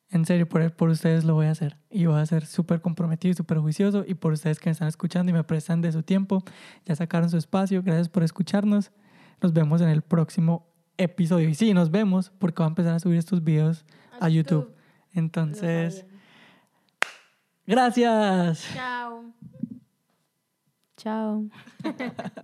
en 0.10 0.26
serio, 0.26 0.48
por, 0.48 0.72
por 0.72 0.90
ustedes 0.90 1.26
lo 1.26 1.34
voy 1.34 1.48
a 1.48 1.52
hacer. 1.52 1.78
Y 1.90 2.06
voy 2.06 2.20
a 2.20 2.26
ser 2.26 2.46
súper 2.46 2.82
comprometido 2.82 3.32
y 3.32 3.36
súper 3.36 3.58
juicioso. 3.60 4.06
Y 4.08 4.14
por 4.14 4.34
ustedes 4.34 4.60
que 4.60 4.70
me 4.70 4.72
están 4.72 4.88
escuchando 4.88 5.30
y 5.30 5.34
me 5.34 5.44
prestan 5.44 5.82
de 5.82 5.92
su 5.92 6.04
tiempo, 6.04 6.44
ya 6.86 6.96
sacaron 6.96 7.30
su 7.30 7.38
espacio. 7.38 7.84
Gracias 7.84 8.08
por 8.08 8.24
escucharnos. 8.24 8.92
Nos 9.42 9.54
vemos 9.54 9.82
en 9.82 9.90
el 9.90 10.02
próximo 10.02 10.68
episodio. 10.98 11.50
Y 11.50 11.56
sí, 11.56 11.74
nos 11.74 11.92
vemos 11.92 12.32
porque 12.40 12.62
voy 12.62 12.68
a 12.68 12.70
empezar 12.70 12.94
a 12.94 13.00
subir 13.00 13.18
estos 13.18 13.44
videos 13.44 13.86
a 14.20 14.30
YouTube. 14.30 14.74
Lo 15.14 15.20
Entonces, 15.20 16.06
gracias. 17.66 18.66
Chao. 18.74 19.26
Chao. 20.96 21.46